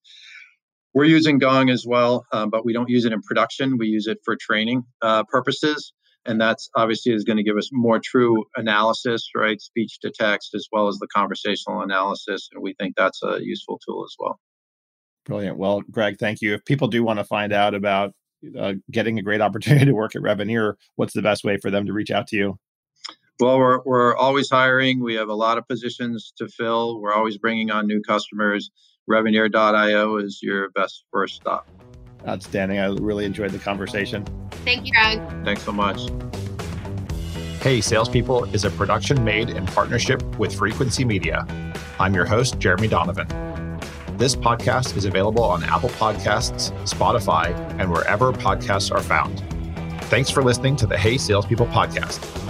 We're 0.94 1.04
using 1.04 1.38
Gong 1.38 1.70
as 1.70 1.84
well, 1.86 2.24
um, 2.32 2.50
but 2.50 2.64
we 2.64 2.72
don't 2.72 2.88
use 2.88 3.04
it 3.04 3.12
in 3.12 3.22
production. 3.22 3.78
We 3.78 3.86
use 3.86 4.06
it 4.06 4.18
for 4.24 4.36
training 4.36 4.82
uh, 5.02 5.24
purposes. 5.24 5.92
And 6.26 6.40
that's 6.40 6.68
obviously 6.76 7.12
is 7.12 7.24
going 7.24 7.38
to 7.38 7.42
give 7.42 7.56
us 7.56 7.70
more 7.72 7.98
true 7.98 8.44
analysis, 8.56 9.30
right? 9.34 9.60
Speech 9.60 10.00
to 10.00 10.10
text, 10.10 10.54
as 10.54 10.66
well 10.70 10.88
as 10.88 10.98
the 10.98 11.08
conversational 11.14 11.80
analysis. 11.80 12.48
And 12.52 12.62
we 12.62 12.74
think 12.74 12.94
that's 12.96 13.22
a 13.22 13.38
useful 13.40 13.80
tool 13.86 14.04
as 14.04 14.14
well. 14.18 14.38
Brilliant. 15.24 15.58
Well, 15.58 15.82
Greg, 15.90 16.18
thank 16.18 16.42
you. 16.42 16.54
If 16.54 16.64
people 16.64 16.88
do 16.88 17.02
want 17.02 17.18
to 17.18 17.24
find 17.24 17.52
out 17.52 17.74
about 17.74 18.12
uh, 18.58 18.74
getting 18.90 19.18
a 19.18 19.22
great 19.22 19.40
opportunity 19.40 19.86
to 19.86 19.94
work 19.94 20.14
at 20.14 20.22
Reveneer, 20.22 20.76
what's 20.96 21.14
the 21.14 21.22
best 21.22 21.44
way 21.44 21.56
for 21.56 21.70
them 21.70 21.86
to 21.86 21.92
reach 21.92 22.10
out 22.10 22.26
to 22.28 22.36
you? 22.36 22.58
Well, 23.38 23.58
we're, 23.58 23.80
we're 23.86 24.16
always 24.16 24.50
hiring. 24.50 25.02
We 25.02 25.14
have 25.14 25.30
a 25.30 25.34
lot 25.34 25.56
of 25.56 25.66
positions 25.66 26.34
to 26.36 26.48
fill. 26.48 27.00
We're 27.00 27.14
always 27.14 27.38
bringing 27.38 27.70
on 27.70 27.86
new 27.86 28.02
customers. 28.02 28.70
Reveneer.io 29.06 30.16
is 30.16 30.40
your 30.42 30.70
best 30.70 31.04
first 31.12 31.36
stop. 31.36 31.68
Outstanding. 32.26 32.78
I 32.78 32.86
really 32.86 33.24
enjoyed 33.24 33.50
the 33.50 33.58
conversation. 33.58 34.24
Thank 34.64 34.86
you, 34.86 34.92
Greg. 34.92 35.20
Thanks 35.44 35.62
so 35.62 35.72
much. 35.72 36.00
Hey, 37.62 37.80
Salespeople 37.80 38.44
is 38.54 38.64
a 38.64 38.70
production 38.70 39.22
made 39.22 39.50
in 39.50 39.66
partnership 39.66 40.22
with 40.38 40.54
Frequency 40.54 41.04
Media. 41.04 41.46
I'm 41.98 42.14
your 42.14 42.24
host, 42.24 42.58
Jeremy 42.58 42.88
Donovan. 42.88 43.28
This 44.16 44.36
podcast 44.36 44.96
is 44.96 45.06
available 45.06 45.42
on 45.42 45.64
Apple 45.64 45.88
Podcasts, 45.90 46.72
Spotify, 46.88 47.54
and 47.78 47.90
wherever 47.90 48.32
podcasts 48.32 48.90
are 48.94 49.02
found. 49.02 49.42
Thanks 50.04 50.28
for 50.28 50.42
listening 50.42 50.76
to 50.76 50.86
the 50.86 50.98
Hey 50.98 51.16
Salespeople 51.16 51.66
podcast. 51.66 52.49